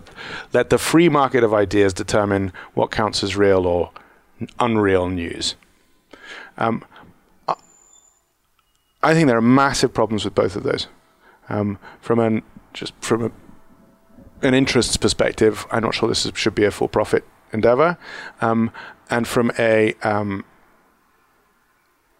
let 0.53 0.69
the 0.69 0.77
free 0.77 1.09
market 1.09 1.43
of 1.43 1.53
ideas 1.53 1.93
determine 1.93 2.53
what 2.73 2.91
counts 2.91 3.23
as 3.23 3.35
real 3.35 3.67
or 3.67 3.91
unreal 4.59 5.09
news. 5.09 5.55
Um, 6.57 6.83
I 9.01 9.13
think 9.13 9.27
there 9.27 9.37
are 9.37 9.41
massive 9.41 9.93
problems 9.93 10.25
with 10.25 10.35
both 10.35 10.55
of 10.55 10.63
those. 10.63 10.87
Um, 11.47 11.79
from 12.01 12.19
an 12.19 12.43
just 12.73 12.93
from 13.01 13.25
a, 13.25 13.31
an 14.41 14.53
interests 14.53 14.97
perspective, 14.97 15.65
I'm 15.71 15.83
not 15.83 15.95
sure 15.95 16.07
this 16.07 16.25
is, 16.25 16.31
should 16.35 16.55
be 16.55 16.65
a 16.65 16.71
for-profit 16.71 17.25
endeavor, 17.51 17.97
um, 18.41 18.71
and 19.09 19.27
from 19.27 19.51
a 19.57 19.93
um, 20.03 20.45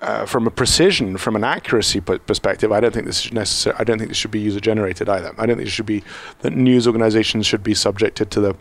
uh, 0.01 0.25
from 0.25 0.47
a 0.47 0.51
precision, 0.51 1.17
from 1.17 1.35
an 1.35 1.43
accuracy 1.43 1.99
p- 1.99 2.19
perspective, 2.19 2.71
I 2.71 2.79
don't 2.79 2.93
think 2.93 3.05
this 3.05 3.25
is 3.25 3.33
necessary. 3.33 3.75
I 3.77 3.83
don't 3.83 3.97
think 3.97 4.09
this 4.09 4.17
should 4.17 4.31
be 4.31 4.39
user 4.39 4.59
generated 4.59 5.09
either. 5.09 5.33
I 5.37 5.45
don't 5.45 5.57
think 5.57 5.67
it 5.67 5.71
should 5.71 5.85
be 5.85 6.03
that 6.39 6.53
news 6.53 6.87
organizations 6.87 7.45
should 7.45 7.63
be 7.63 7.73
subjected 7.73 8.31
to 8.31 8.39
the 8.39 8.55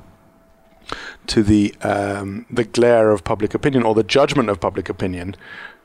to 1.29 1.43
the 1.43 1.75
um, 1.83 2.47
the 2.51 2.65
glare 2.65 3.11
of 3.11 3.23
public 3.23 3.55
opinion 3.55 3.83
or 3.85 3.95
the 3.95 4.03
judgment 4.03 4.49
of 4.49 4.59
public 4.59 4.89
opinion 4.89 5.37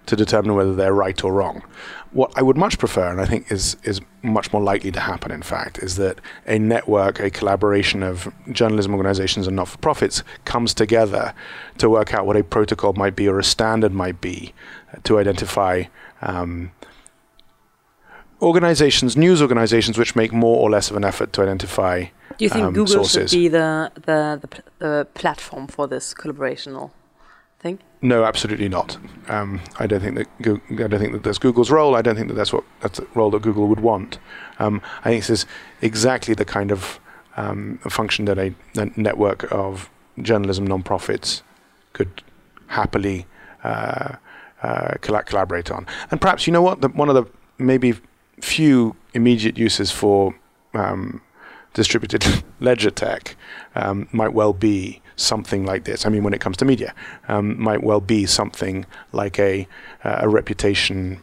to 0.06 0.16
determine 0.16 0.56
whether 0.56 0.76
they're 0.76 0.94
right 0.94 1.24
or 1.24 1.34
wrong. 1.34 1.64
What 2.12 2.32
I 2.36 2.42
would 2.42 2.58
much 2.58 2.78
prefer, 2.78 3.10
and 3.10 3.20
I 3.22 3.26
think 3.26 3.52
is 3.52 3.78
is 3.84 4.02
much 4.22 4.54
more 4.54 4.62
likely 4.62 4.92
to 4.92 5.00
happen, 5.00 5.32
in 5.32 5.42
fact, 5.42 5.80
is 5.80 5.96
that 5.96 6.20
a 6.46 6.60
network, 6.60 7.20
a 7.20 7.30
collaboration 7.30 8.04
of 8.04 8.32
journalism 8.52 8.94
organizations 8.94 9.48
and 9.48 9.56
not-for-profits 9.56 10.24
comes 10.46 10.74
together 10.74 11.34
to 11.80 11.90
work 11.90 12.14
out 12.14 12.26
what 12.26 12.38
a 12.38 12.44
protocol 12.44 12.94
might 12.94 13.16
be 13.16 13.28
or 13.28 13.40
a 13.40 13.44
standard 13.44 13.94
might 13.94 14.22
be 14.22 14.54
to 15.04 15.18
identify 15.18 15.84
um, 16.22 16.72
organizations, 18.42 19.18
news 19.18 19.42
organizations, 19.42 19.98
which 19.98 20.16
make 20.16 20.32
more 20.32 20.60
or 20.60 20.70
less 20.70 20.92
of 20.92 20.98
an 20.98 21.04
effort 21.04 21.34
to 21.34 21.42
identify. 21.42 22.06
Do 22.38 22.46
you 22.46 22.50
think 22.50 22.66
um, 22.66 22.74
Google 22.74 23.06
sources. 23.06 23.32
should 23.32 23.38
be 23.38 23.48
the, 23.48 23.92
the 23.96 24.40
the, 24.42 24.48
pl- 24.48 24.64
the 24.80 25.08
platform 25.14 25.68
for 25.68 25.88
this 25.88 26.14
collaborational? 26.14 26.92
No, 28.04 28.26
absolutely 28.26 28.68
not. 28.68 28.98
Um, 29.30 29.62
I 29.80 29.88
don't 29.88 30.02
think 30.02 30.16
that 30.16 30.42
Go- 30.42 30.60
I 30.72 30.88
don't 30.88 31.00
think 31.00 31.14
that 31.14 31.24
that's 31.24 31.38
Google's 31.38 31.72
role. 31.72 31.96
I 31.96 32.02
don't 32.02 32.18
think 32.18 32.28
that 32.28 32.34
that's 32.34 32.52
what 32.52 32.66
that's 32.82 33.00
the 33.00 33.08
role 33.16 33.32
that 33.32 33.42
Google 33.42 33.68
would 33.68 33.80
want. 33.80 34.20
Um, 34.60 34.82
I 35.06 35.10
think 35.12 35.22
this 35.22 35.30
is 35.30 35.46
exactly 35.82 36.34
the 36.34 36.44
kind 36.44 36.70
of 36.70 37.00
um, 37.38 37.78
function 37.90 38.26
that 38.26 38.38
a, 38.38 38.54
a, 38.76 38.92
network 38.98 39.50
of 39.54 39.90
journalism 40.22 40.68
nonprofits 40.68 41.44
could 41.94 42.22
happily 42.68 43.26
uh, 43.64 44.18
uh, 44.62 44.96
collaborate 45.00 45.72
on. 45.72 45.88
And 46.12 46.20
perhaps 46.20 46.46
you 46.46 46.52
know 46.52 46.62
what? 46.62 46.82
The, 46.82 46.90
one 46.90 47.08
of 47.08 47.16
the 47.16 47.26
maybe 47.58 47.96
few 48.42 48.98
immediate 49.14 49.58
uses 49.58 49.92
for 49.92 50.36
um, 50.74 51.22
distributed 51.74 52.44
ledger 52.60 52.92
tech 52.92 53.38
um, 53.76 54.10
might 54.12 54.34
well 54.34 54.52
be 54.52 55.02
something 55.16 55.66
like 55.66 55.84
this. 55.86 56.06
I 56.06 56.10
mean, 56.10 56.24
when 56.24 56.34
it 56.34 56.42
comes 56.42 56.58
to 56.58 56.66
media, 56.66 56.94
um, 57.28 57.60
might 57.62 57.84
well 57.84 58.02
be 58.02 58.26
something 58.26 58.86
like 59.12 59.40
a 59.40 59.68
uh, 60.04 60.20
a 60.22 60.30
reputation. 60.30 61.22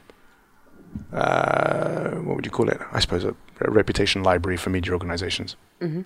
Uh, 1.13 2.11
what 2.25 2.37
would 2.37 2.45
you 2.45 2.51
call 2.51 2.69
it? 2.69 2.81
I 2.93 3.01
suppose 3.01 3.25
a, 3.25 3.35
a 3.61 3.71
reputation 3.71 4.23
library 4.23 4.57
for 4.57 4.71
media 4.71 4.93
organizations 4.93 5.57
mm-hmm. 5.81 6.03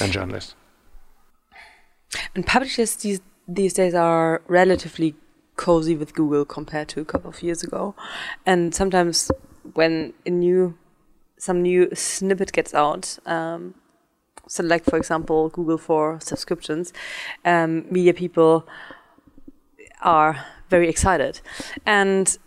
and 0.00 0.12
journalists. 0.12 0.54
And 2.34 2.46
publishers 2.46 2.96
these 2.96 3.20
these 3.48 3.72
days 3.72 3.94
are 3.94 4.42
relatively 4.46 5.14
cozy 5.56 5.96
with 5.96 6.14
Google 6.14 6.44
compared 6.44 6.88
to 6.88 7.00
a 7.00 7.04
couple 7.04 7.30
of 7.30 7.42
years 7.42 7.62
ago, 7.62 7.94
and 8.46 8.74
sometimes 8.74 9.30
when 9.74 10.12
a 10.26 10.30
new 10.30 10.76
some 11.38 11.60
new 11.60 11.88
snippet 11.92 12.52
gets 12.52 12.72
out, 12.72 13.18
um, 13.26 13.74
like 14.58 14.84
for 14.84 14.96
example 14.96 15.48
Google 15.48 15.78
for 15.78 16.18
subscriptions, 16.20 16.92
um, 17.44 17.86
media 17.90 18.14
people 18.14 18.66
are 20.02 20.44
very 20.68 20.88
excited, 20.88 21.40
and 21.86 22.38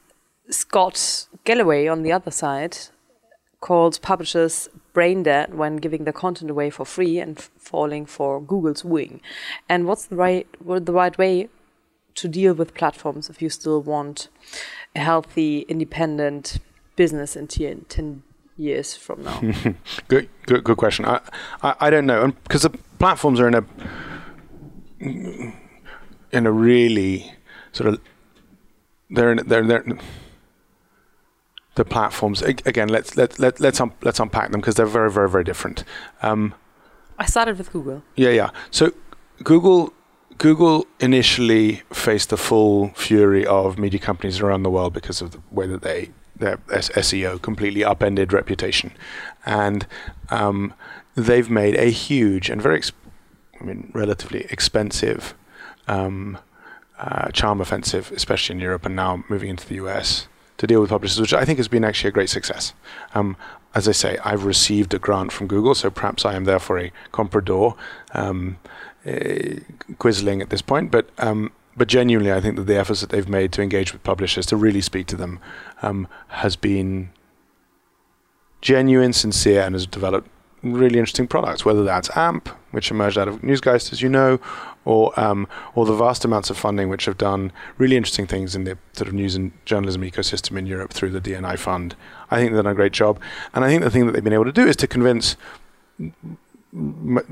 Scott 0.49 1.27
Galloway 1.43 1.87
on 1.87 2.03
the 2.03 2.11
other 2.11 2.31
side 2.31 2.77
called 3.61 3.99
publishers 4.01 4.69
brain 4.93 5.23
dead 5.23 5.55
when 5.55 5.77
giving 5.77 6.03
their 6.03 6.13
content 6.13 6.51
away 6.51 6.69
for 6.69 6.85
free 6.85 7.19
and 7.19 7.39
falling 7.57 8.05
for 8.05 8.39
Google's 8.39 8.85
wooing 8.85 9.21
And 9.67 9.87
what's 9.87 10.05
the 10.05 10.15
right 10.15 10.47
what 10.59 10.85
the 10.85 10.93
right 10.93 11.17
way 11.17 11.49
to 12.15 12.27
deal 12.27 12.53
with 12.53 12.73
platforms 12.73 13.29
if 13.29 13.41
you 13.41 13.49
still 13.49 13.81
want 13.81 14.29
a 14.95 14.99
healthy, 14.99 15.65
independent 15.67 16.59
business 16.95 17.35
in 17.35 17.47
10, 17.47 17.85
10 17.89 18.23
years 18.57 18.95
from 18.95 19.23
now? 19.23 19.39
good, 20.07 20.29
good, 20.45 20.63
good 20.63 20.77
question. 20.77 21.05
I, 21.05 21.21
I, 21.61 21.75
I 21.81 21.89
don't 21.89 22.05
know, 22.05 22.33
because 22.43 22.63
the 22.63 22.71
platforms 22.99 23.39
are 23.39 23.47
in 23.47 23.55
a 23.55 23.63
in 26.31 26.45
a 26.45 26.51
really 26.51 27.33
sort 27.71 27.89
of 27.89 27.99
they're 29.09 29.31
in, 29.31 29.47
they're 29.47 29.65
they're 29.65 29.83
the 31.75 31.85
platforms 31.85 32.41
again. 32.41 32.89
Let's 32.89 33.17
let 33.17 33.39
let 33.39 33.59
let's 33.59 33.79
un, 33.79 33.91
let's 34.01 34.19
unpack 34.19 34.51
them 34.51 34.61
because 34.61 34.75
they're 34.75 34.85
very 34.85 35.11
very 35.11 35.29
very 35.29 35.43
different. 35.43 35.83
Um, 36.21 36.53
I 37.19 37.25
started 37.25 37.57
with 37.57 37.71
Google. 37.71 38.03
Yeah, 38.15 38.29
yeah. 38.29 38.49
So 38.71 38.91
Google 39.43 39.93
Google 40.37 40.85
initially 40.99 41.81
faced 41.91 42.29
the 42.29 42.37
full 42.37 42.89
fury 42.95 43.45
of 43.45 43.77
media 43.77 43.99
companies 43.99 44.39
around 44.39 44.63
the 44.63 44.69
world 44.69 44.93
because 44.93 45.21
of 45.21 45.31
the 45.31 45.41
way 45.51 45.67
that 45.67 45.81
they 45.81 46.11
their 46.35 46.57
SEO 46.67 47.41
completely 47.41 47.83
upended 47.83 48.33
reputation, 48.33 48.91
and 49.45 49.87
um, 50.29 50.73
they've 51.15 51.49
made 51.49 51.75
a 51.75 51.89
huge 51.89 52.49
and 52.49 52.61
very, 52.61 52.81
I 53.59 53.63
mean, 53.63 53.91
relatively 53.93 54.45
expensive 54.49 55.33
um, 55.87 56.37
uh, 56.99 57.29
charm 57.31 57.61
offensive, 57.61 58.11
especially 58.15 58.55
in 58.55 58.61
Europe, 58.61 58.85
and 58.85 58.95
now 58.95 59.23
moving 59.29 59.49
into 59.49 59.67
the 59.67 59.75
US 59.75 60.27
to 60.57 60.67
deal 60.67 60.81
with 60.81 60.89
publishers, 60.89 61.19
which 61.19 61.33
I 61.33 61.45
think 61.45 61.57
has 61.57 61.67
been 61.67 61.83
actually 61.83 62.09
a 62.09 62.11
great 62.11 62.29
success. 62.29 62.73
Um, 63.13 63.35
as 63.73 63.87
I 63.89 63.91
say, 63.91 64.17
I've 64.23 64.45
received 64.45 64.93
a 64.93 64.99
grant 64.99 65.31
from 65.33 65.47
Google, 65.47 65.75
so 65.75 65.89
perhaps 65.89 66.23
I 66.25 66.35
am 66.35 66.45
therefore 66.45 66.79
a 66.79 66.91
comprador, 67.11 67.75
um, 68.13 68.57
uh, 69.05 69.59
at 70.41 70.49
this 70.49 70.61
point. 70.61 70.91
But 70.91 71.09
um, 71.17 71.51
but 71.77 71.87
genuinely, 71.87 72.31
I 72.31 72.41
think 72.41 72.55
that 72.55 72.63
the 72.63 72.77
efforts 72.77 73.01
that 73.01 73.09
they've 73.09 73.27
made 73.27 73.51
to 73.53 73.61
engage 73.61 73.91
with 73.93 74.03
publishers, 74.03 74.45
to 74.47 74.57
really 74.57 74.81
speak 74.81 75.07
to 75.07 75.15
them, 75.15 75.39
um, 75.81 76.07
has 76.29 76.55
been 76.55 77.09
genuine, 78.61 79.13
sincere, 79.13 79.61
and 79.61 79.75
has 79.75 79.85
developed 79.85 80.29
really 80.63 80.97
interesting 80.97 81.27
products. 81.27 81.65
Whether 81.65 81.83
that's 81.83 82.15
AMP, 82.15 82.49
which 82.71 82.91
emerged 82.91 83.17
out 83.17 83.27
of 83.27 83.41
Newsgeist, 83.41 83.91
as 83.91 84.01
you 84.01 84.09
know, 84.09 84.39
or 84.85 85.17
um, 85.19 85.47
or 85.73 85.85
the 85.85 85.93
vast 85.93 86.23
amounts 86.23 86.49
of 86.49 86.57
funding 86.57 86.89
which 86.89 87.05
have 87.05 87.17
done 87.17 87.51
really 87.77 87.97
interesting 87.97 88.27
things 88.27 88.55
in 88.55 88.63
the 88.63 88.77
sort 88.93 89.07
of 89.07 89.13
news 89.13 89.35
and 89.35 89.51
journalism 89.65 90.01
ecosystem 90.01 90.57
in 90.57 90.65
Europe 90.65 90.93
through 90.93 91.09
the 91.09 91.21
DNI 91.21 91.57
fund. 91.57 91.95
I 92.31 92.37
think 92.37 92.51
they've 92.51 92.63
done 92.63 92.71
a 92.71 92.75
great 92.75 92.93
job, 92.93 93.19
and 93.53 93.65
I 93.65 93.67
think 93.67 93.83
the 93.83 93.91
thing 93.91 94.05
that 94.05 94.13
they've 94.13 94.23
been 94.23 94.33
able 94.33 94.45
to 94.45 94.51
do 94.51 94.65
is 94.65 94.75
to 94.77 94.87
convince 94.87 95.35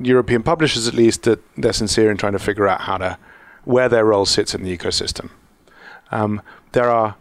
European 0.01 0.43
publishers, 0.43 0.87
at 0.87 0.93
least, 0.93 1.23
that 1.23 1.39
they're 1.57 1.73
sincere 1.73 2.11
in 2.11 2.17
trying 2.17 2.33
to 2.33 2.39
figure 2.39 2.67
out 2.67 2.81
how 2.81 2.97
to 2.97 3.17
where 3.65 3.89
their 3.89 4.05
role 4.05 4.25
sits 4.25 4.53
in 4.53 4.63
the 4.63 4.77
ecosystem. 4.77 5.29
Um, 6.11 6.41
there 6.73 6.89
are 6.89 7.15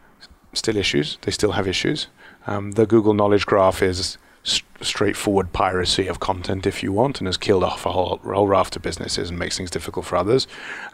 still 0.52 0.76
issues; 0.76 1.18
they 1.22 1.31
still 1.31 1.52
have 1.52 1.66
issues. 1.66 2.09
Um, 2.46 2.72
the 2.72 2.87
Google 2.87 3.14
Knowledge 3.14 3.46
Graph 3.46 3.83
is 3.83 4.18
straightforward 4.44 5.52
piracy 5.52 6.09
of 6.09 6.18
content 6.18 6.66
if 6.66 6.83
you 6.83 6.92
want, 6.92 7.20
and 7.20 7.28
has 7.28 7.37
killed 7.37 7.62
off 7.62 7.87
a 7.87 7.92
whole, 7.92 8.18
whole 8.18 8.48
raft 8.48 8.76
of 8.76 8.83
businesses 8.83 9.31
and 9.31 9.38
makes 9.38 9.57
things 9.57 9.70
difficult 9.70 10.05
for 10.07 10.16
others. 10.16 10.46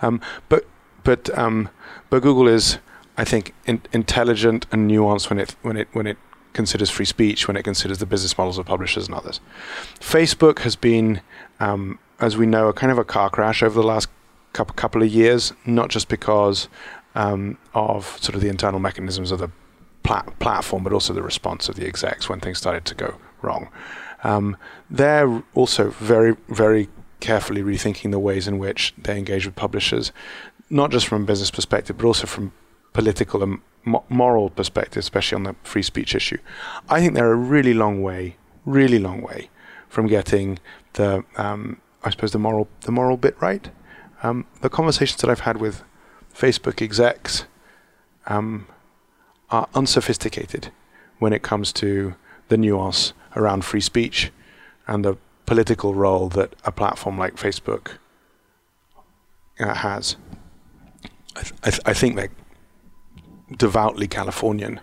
Um, 0.02 0.20
but 0.48 0.66
but 1.04 1.37
um, 1.38 1.70
but 2.11 2.22
Google 2.22 2.48
is, 2.48 2.78
I 3.16 3.24
think, 3.24 3.54
in, 3.66 3.80
intelligent 3.92 4.66
and 4.70 4.90
nuanced 4.90 5.30
when 5.30 5.38
it 5.38 5.56
when 5.62 5.76
it 5.76 5.88
when 5.92 6.06
it 6.06 6.18
considers 6.52 6.90
free 6.90 7.04
speech, 7.04 7.46
when 7.46 7.56
it 7.56 7.62
considers 7.62 7.98
the 7.98 8.06
business 8.06 8.37
models 8.37 8.58
of 8.58 8.66
publishers 8.66 9.06
and 9.06 9.14
others. 9.14 9.40
Facebook 10.00 10.61
has 10.61 10.76
been, 10.76 11.20
um, 11.61 11.98
as 12.20 12.37
we 12.37 12.46
know, 12.46 12.68
a 12.68 12.72
kind 12.72 12.90
of 12.90 12.98
a 12.98 13.04
car 13.04 13.30
crash 13.30 13.62
over 13.62 13.80
the 13.80 13.87
last 13.87 14.08
couple 14.59 14.75
couple 14.75 15.03
of 15.03 15.09
years, 15.09 15.53
not 15.64 15.88
just 15.88 16.09
because 16.09 16.68
um, 17.14 17.57
of 17.75 18.18
sort 18.21 18.35
of 18.35 18.40
the 18.40 18.49
internal 18.49 18.81
mechanisms 18.81 19.31
of 19.31 19.38
the 19.38 19.51
plat- 20.03 20.37
platform, 20.40 20.83
but 20.83 20.92
also 20.92 21.12
the 21.12 21.23
response 21.23 21.68
of 21.68 21.77
the 21.77 21.87
execs 21.87 22.29
when 22.29 22.40
things 22.40 22.59
started 22.59 22.85
to 22.85 22.94
go 22.94 23.14
wrong. 23.40 23.68
Um, 24.25 24.57
they're 24.90 25.44
also 25.55 25.90
very, 25.90 26.37
very 26.49 26.88
carefully 27.21 27.62
rethinking 27.62 28.11
the 28.11 28.18
ways 28.18 28.49
in 28.49 28.59
which 28.59 28.94
they 28.99 29.16
engage 29.16 29.47
with 29.47 29.55
publishers, 29.55 30.11
not 30.71 30.90
just 30.90 31.07
from 31.07 31.23
a 31.23 31.27
business 31.27 31.53
perspective, 31.53 31.97
but 31.97 32.07
also 32.07 32.27
from 32.27 32.53
political 32.92 33.42
and 33.44 33.61
mo- 33.85 34.05
moral 34.09 34.51
perspective, 34.51 35.01
especially 35.01 35.37
on 35.37 35.44
the 35.44 35.55
free 35.62 35.83
speech 35.83 36.16
issue. 36.16 36.38
I 36.88 37.01
think 37.01 37.14
they're 37.14 37.33
a 37.33 37.37
really 37.55 37.75
long 37.75 38.03
way, 38.03 38.37
really 38.64 38.99
long 38.99 39.23
way 39.23 39.51
from 39.88 40.09
getting 40.09 40.59
the, 40.94 41.25
um, 41.37 41.81
I 42.03 42.11
suppose, 42.11 42.33
the 42.33 42.40
moral, 42.40 42.66
the 42.81 42.92
moral 42.92 43.16
bit 43.16 43.37
right. 43.40 43.71
Um, 44.22 44.46
the 44.61 44.68
conversations 44.68 45.20
that 45.20 45.31
I've 45.31 45.40
had 45.40 45.59
with 45.59 45.83
Facebook 46.35 46.83
execs 46.83 47.44
um, 48.26 48.66
are 49.50 49.68
unsophisticated 49.74 50.70
when 51.18 51.33
it 51.33 51.42
comes 51.42 51.72
to 51.74 52.14
the 52.48 52.57
nuance 52.57 53.12
around 53.37 53.64
free 53.64 53.81
speech 53.81 54.31
and 54.87 55.04
the 55.04 55.16
political 55.46 55.94
role 55.94 56.28
that 56.28 56.54
a 56.64 56.72
platform 56.72 57.18
like 57.18 57.37
Facebook 57.37 57.92
uh, 59.61 59.74
has. 59.74 60.16
I, 61.37 61.42
th- 61.42 61.54
I, 61.62 61.70
th- 61.70 61.83
I, 61.87 61.94
think 61.94 62.16
they're 62.16 62.31
devoutly 63.57 64.09
Californian, 64.09 64.81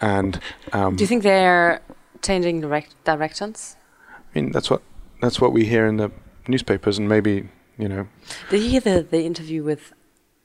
and 0.00 0.40
um, 0.72 0.96
do 0.96 1.04
you 1.04 1.08
think 1.08 1.22
they're 1.22 1.80
changing 2.22 2.60
direct 2.60 2.94
directions? 3.04 3.76
I 4.08 4.38
mean, 4.38 4.52
that's 4.52 4.70
what 4.70 4.82
that's 5.20 5.40
what 5.40 5.52
we 5.52 5.66
hear 5.66 5.86
in 5.86 5.98
the 5.98 6.10
newspapers, 6.46 6.98
and 6.98 7.08
maybe 7.08 7.48
you 7.78 7.88
know. 7.88 8.08
Did 8.50 8.62
you 8.62 8.70
hear 8.70 8.80
the, 8.80 9.02
the 9.02 9.24
interview 9.24 9.62
with 9.62 9.92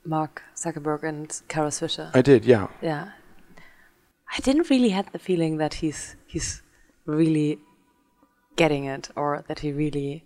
Mark 0.06 0.43
Zuckerberg 0.56 1.04
and 1.04 1.41
Kara 1.48 1.69
Swisher? 1.69 2.12
I 2.13 2.22
did, 2.22 2.46
yeah. 2.46 2.67
Yeah, 2.82 3.10
I 4.36 4.39
didn't 4.41 4.69
really 4.69 4.89
have 4.89 5.12
the 5.12 5.19
feeling 5.19 5.58
that 5.58 5.76
he's 5.76 6.15
he's 6.28 6.62
really 7.06 7.60
getting 8.56 8.86
it 8.86 9.10
or 9.15 9.43
that 9.48 9.60
he 9.60 9.72
really 9.72 10.26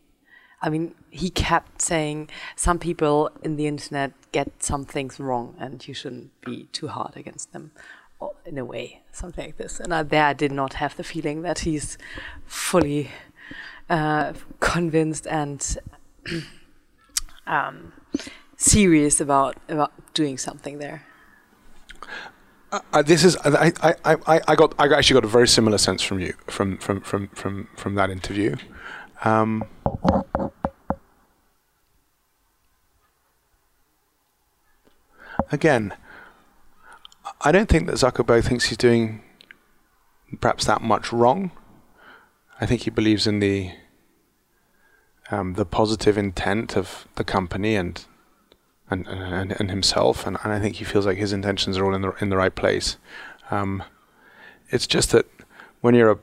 I 0.62 0.70
mean, 0.70 0.96
he 1.12 1.30
kept 1.30 1.82
saying 1.82 2.30
some 2.56 2.80
people 2.80 3.30
in 3.44 3.58
the 3.58 3.68
internet 3.68 4.14
get 4.32 4.64
some 4.64 4.86
things 4.86 5.20
wrong 5.20 5.56
and 5.60 5.88
you 5.88 5.94
shouldn't 5.94 6.32
be 6.42 6.68
too 6.72 6.88
hard 6.88 7.16
against 7.16 7.54
them, 7.54 7.72
or 8.20 8.34
in 8.44 8.58
a 8.58 8.66
way, 8.66 9.04
something 9.12 9.46
like 9.46 9.58
this. 9.58 9.80
And 9.80 9.94
I, 9.94 10.02
there 10.04 10.26
I 10.26 10.34
did 10.34 10.52
not 10.52 10.74
have 10.74 10.98
the 10.98 11.04
feeling 11.04 11.44
that 11.44 11.60
he's 11.60 11.98
fully 12.48 13.12
uh, 13.88 14.34
convinced 14.60 15.28
and 15.28 15.78
um, 17.48 17.94
serious 18.56 19.20
about, 19.20 19.58
about 19.68 19.92
doing 20.14 20.38
something 20.38 20.80
there. 20.80 21.06
Uh, 22.72 23.02
this 23.02 23.24
is 23.24 23.38
I, 23.46 23.72
I, 23.82 24.18
I, 24.28 24.42
I 24.46 24.56
got 24.56 24.76
I 24.78 24.94
actually 24.94 25.14
got 25.14 25.24
a 25.24 25.30
very 25.30 25.48
similar 25.48 25.78
sense 25.78 26.02
from 26.02 26.20
you 26.20 26.34
from 26.48 26.78
from 26.80 27.00
from 27.00 27.30
from 27.30 27.70
from 27.78 27.96
that 27.96 28.10
interview. 28.10 28.58
Um, 29.24 29.64
again, 35.50 35.94
I 37.42 37.54
don't 37.54 37.70
think 37.70 37.88
that 37.88 37.96
Zuckerberg 37.96 38.44
thinks 38.44 38.66
he's 38.66 38.78
doing 38.78 39.22
perhaps 40.42 40.66
that 40.66 40.82
much 40.82 41.14
wrong. 41.14 41.52
I 42.60 42.66
think 42.66 42.82
he 42.82 42.90
believes 42.90 43.26
in 43.26 43.40
the 43.40 43.72
um, 45.32 45.54
the 45.54 45.66
positive 45.66 46.18
intent 46.18 46.78
of 46.78 47.08
the 47.16 47.24
company 47.24 47.76
and 47.76 48.06
and 48.90 49.08
and, 49.08 49.52
and 49.60 49.70
himself, 49.70 50.26
and, 50.26 50.38
and 50.44 50.54
I 50.54 50.60
think 50.60 50.78
he 50.78 50.86
feels 50.86 51.06
like 51.06 51.18
his 51.18 51.34
intentions 51.34 51.78
are 51.78 51.86
all 51.86 51.94
in 51.94 52.02
the 52.02 52.12
in 52.22 52.30
the 52.30 52.38
right 52.38 52.54
place. 52.54 52.98
Um, 53.52 53.84
it's 54.70 54.88
just 54.88 55.12
that 55.12 55.26
when 55.82 55.94
you're 55.94 56.12
a 56.12 56.20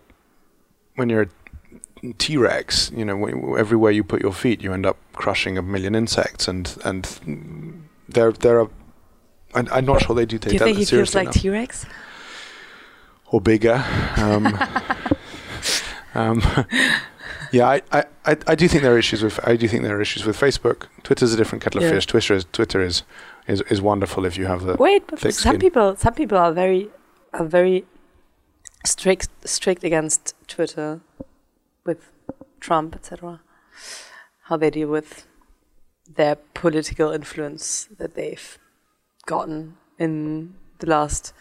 when 0.96 1.08
you're 1.08 1.22
a 1.22 2.12
T-Rex, 2.18 2.90
you 2.94 3.04
know, 3.04 3.54
everywhere 3.54 3.90
you 3.90 4.04
put 4.04 4.20
your 4.20 4.32
feet, 4.32 4.62
you 4.62 4.72
end 4.72 4.84
up 4.84 4.98
crushing 5.12 5.56
a 5.58 5.62
million 5.62 5.94
insects, 5.94 6.48
and 6.48 6.76
and 6.84 7.86
there 8.08 8.32
there 8.32 8.60
are. 8.60 8.70
I'm, 9.54 9.68
I'm 9.70 9.84
not 9.84 10.02
sure 10.02 10.16
they 10.16 10.26
do 10.26 10.38
take 10.38 10.58
that 10.58 10.58
seriously. 10.58 10.64
do 10.64 10.70
you 10.70 10.74
that 10.74 10.78
think 10.78 10.78
he 10.78 10.96
feels 10.96 11.14
like 11.14 11.30
T-Rex? 11.30 11.86
Or 13.26 13.40
bigger. 13.40 13.84
Um, 14.16 14.46
um, 16.14 16.42
yeah, 17.54 17.68
I, 17.92 18.04
I, 18.24 18.36
I 18.48 18.54
do 18.56 18.66
think 18.66 18.82
there 18.82 18.94
are 18.94 18.98
issues 18.98 19.22
with 19.22 19.38
I 19.46 19.54
do 19.54 19.68
think 19.68 19.84
there 19.84 19.96
are 19.96 20.00
issues 20.00 20.24
with 20.26 20.36
Facebook. 20.38 20.88
Twitter's 21.04 21.32
a 21.32 21.36
different 21.36 21.62
kettle 21.62 21.82
of 21.82 21.88
fish. 21.88 22.06
Twitter 22.06 22.34
is 22.34 22.44
Twitter 22.52 22.80
is, 22.80 23.04
is 23.46 23.60
is 23.70 23.80
wonderful 23.80 24.24
if 24.24 24.36
you 24.36 24.46
have 24.46 24.62
the 24.64 24.74
wait. 24.74 25.06
But 25.06 25.20
some 25.20 25.32
skin. 25.32 25.60
people 25.60 25.96
some 25.96 26.14
people 26.14 26.36
are 26.36 26.52
very 26.52 26.88
are 27.32 27.44
very 27.44 27.84
strict 28.84 29.28
strict 29.44 29.84
against 29.84 30.34
Twitter 30.48 31.00
with 31.86 32.10
Trump, 32.58 32.96
etc. 32.96 33.40
How 34.48 34.56
they 34.56 34.70
deal 34.70 34.88
with 34.88 35.26
their 36.12 36.36
political 36.54 37.12
influence 37.12 37.88
that 37.98 38.14
they've 38.14 38.58
gotten 39.26 39.76
in 39.96 40.54
the 40.80 40.86
last 40.86 41.32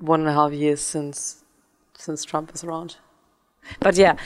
one 0.00 0.20
and 0.20 0.28
a 0.28 0.32
half 0.32 0.52
years 0.52 0.80
since 0.80 1.44
since 1.96 2.24
Trump 2.24 2.52
is 2.54 2.64
around. 2.64 2.96
But 3.80 3.96
yeah, 3.96 4.16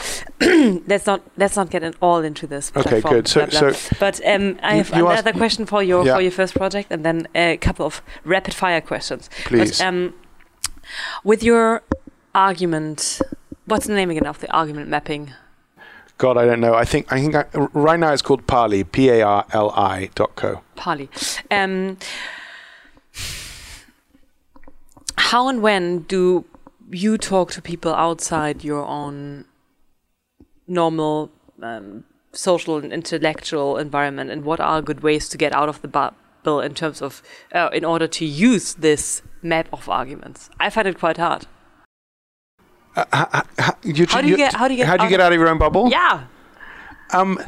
let's 0.86 1.06
not 1.06 1.22
let's 1.36 1.56
not 1.56 1.70
get 1.70 1.94
all 2.00 2.20
into 2.20 2.46
this. 2.46 2.72
Okay, 2.76 3.00
good. 3.00 3.28
So- 3.28 3.46
blah, 3.46 3.60
blah. 3.60 3.72
so 3.72 3.96
but 4.00 4.20
um, 4.26 4.58
I 4.62 4.76
have 4.76 4.92
another 4.92 5.32
question 5.32 5.66
for 5.66 5.82
your 5.82 6.04
Yeah. 6.04 6.14
for 6.16 6.20
your 6.22 6.32
first 6.32 6.54
project, 6.54 6.90
and 6.90 7.04
then 7.04 7.28
a 7.34 7.56
couple 7.58 7.86
of 7.86 8.02
rapid 8.24 8.54
fire 8.54 8.80
questions. 8.80 9.30
Please. 9.44 9.78
But, 9.78 9.86
um, 9.86 10.14
with 11.24 11.42
your 11.42 11.82
argument, 12.34 13.20
what's 13.66 13.86
the 13.86 13.94
name 13.94 14.10
again 14.10 14.26
of 14.26 14.38
the 14.40 14.50
argument 14.52 14.88
mapping? 14.88 15.32
God, 16.18 16.38
I 16.38 16.46
don't 16.46 16.60
know. 16.60 16.74
I 16.74 16.84
think 16.84 17.12
I 17.12 17.20
think 17.20 17.34
I, 17.34 17.44
right 17.74 18.00
now 18.00 18.12
it's 18.12 18.22
called 18.22 18.46
Parli, 18.46 18.84
P 18.90 19.10
A 19.10 19.22
R 19.22 19.44
L 19.52 19.70
I 19.72 20.08
dot 20.14 20.34
co. 20.34 20.62
Pali. 20.76 21.08
Um, 21.50 21.98
how 25.18 25.48
and 25.48 25.60
when 25.62 26.00
do 26.02 26.44
you 26.90 27.18
talk 27.18 27.50
to 27.52 27.62
people 27.62 27.92
outside 27.94 28.64
your 28.64 28.84
own 28.84 29.44
normal 30.66 31.30
um, 31.62 32.04
social 32.32 32.76
and 32.78 32.92
intellectual 32.92 33.76
environment, 33.78 34.30
and 34.30 34.44
what 34.44 34.60
are 34.60 34.82
good 34.82 35.00
ways 35.02 35.28
to 35.30 35.38
get 35.38 35.52
out 35.54 35.68
of 35.68 35.80
the 35.82 35.88
bubble 35.88 36.60
in 36.60 36.74
terms 36.74 37.02
of 37.02 37.22
uh, 37.54 37.68
in 37.72 37.84
order 37.84 38.06
to 38.06 38.24
use 38.24 38.74
this 38.74 39.22
map 39.42 39.68
of 39.72 39.88
arguments? 39.88 40.50
I 40.60 40.70
find 40.70 40.86
it 40.88 40.98
quite 40.98 41.16
hard. 41.16 41.46
How, 42.94 43.44
you, 43.82 44.06
How 44.08 44.20
do 44.22 44.28
you 44.28 44.36
get- 44.36 44.54
how 44.54 44.68
do 44.68 44.74
you 44.74 44.78
get 44.78 44.86
how 44.88 44.96
do 44.96 45.02
you 45.02 45.06
out 45.06 45.10
get 45.10 45.20
of- 45.20 45.26
out 45.26 45.32
of 45.32 45.38
your 45.38 45.48
own 45.48 45.58
bubble? 45.58 45.90
Yeah. 45.90 46.24
Um, 47.12 47.38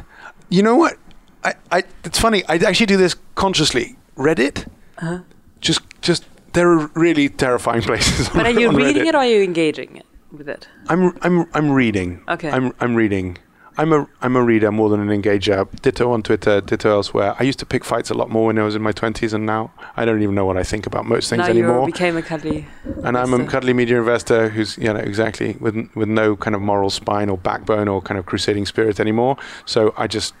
you 0.49 0.61
know 0.63 0.75
what? 0.75 0.97
I, 1.43 1.53
I, 1.71 1.83
it's 2.03 2.19
funny. 2.19 2.43
I 2.47 2.55
actually 2.57 2.85
do 2.85 2.97
this 2.97 3.15
consciously. 3.35 3.95
Reddit. 4.15 4.67
Uh-huh. 4.99 5.19
Just, 5.61 5.81
just 6.01 6.23
there 6.53 6.69
are 6.71 6.87
really 6.95 7.29
terrifying 7.29 7.81
places. 7.89 8.29
But 8.29 8.45
are 8.45 8.51
you 8.51 8.71
reading 8.71 9.03
Reddit. 9.03 9.07
it 9.07 9.15
or 9.15 9.19
are 9.19 9.27
you 9.27 9.41
engaging 9.43 10.01
with 10.31 10.49
it? 10.49 10.67
I'm, 10.87 11.17
I'm, 11.21 11.49
I'm 11.53 11.71
reading. 11.71 12.23
Okay. 12.27 12.49
I'm, 12.49 12.73
I'm 12.79 12.95
reading. 12.95 13.37
I'm 13.77 13.93
a, 13.93 14.09
I'm 14.21 14.35
a 14.35 14.43
reader 14.43 14.73
more 14.73 14.89
than 14.89 14.99
an 14.99 15.21
engager. 15.21 15.65
Ditto 15.81 16.11
on 16.11 16.21
Twitter. 16.21 16.59
Ditto 16.59 16.91
elsewhere. 16.91 17.33
I 17.39 17.43
used 17.43 17.59
to 17.59 17.65
pick 17.65 17.85
fights 17.85 18.09
a 18.09 18.13
lot 18.13 18.29
more 18.29 18.47
when 18.47 18.59
I 18.59 18.63
was 18.63 18.75
in 18.75 18.81
my 18.81 18.91
twenties, 18.91 19.31
and 19.31 19.45
now 19.45 19.71
I 19.95 20.03
don't 20.03 20.21
even 20.21 20.35
know 20.35 20.43
what 20.43 20.57
I 20.57 20.63
think 20.63 20.85
about 20.85 21.05
most 21.05 21.29
things 21.29 21.39
now 21.39 21.45
you 21.45 21.63
anymore. 21.63 21.85
became 21.85 22.17
a 22.17 22.21
cuddly. 22.21 22.67
And 23.05 23.17
I'm 23.17 23.33
a 23.33 23.45
cuddly 23.45 23.71
media 23.71 23.97
investor 23.97 24.49
who's, 24.49 24.77
you 24.77 24.91
know, 24.91 24.99
exactly 24.99 25.55
with 25.61 25.89
with 25.95 26.09
no 26.09 26.35
kind 26.35 26.55
of 26.55 26.61
moral 26.61 26.89
spine 26.89 27.29
or 27.29 27.37
backbone 27.37 27.87
or 27.87 28.01
kind 28.01 28.19
of 28.19 28.25
crusading 28.25 28.65
spirit 28.65 28.99
anymore. 28.99 29.37
So 29.65 29.93
I 29.95 30.07
just, 30.07 30.33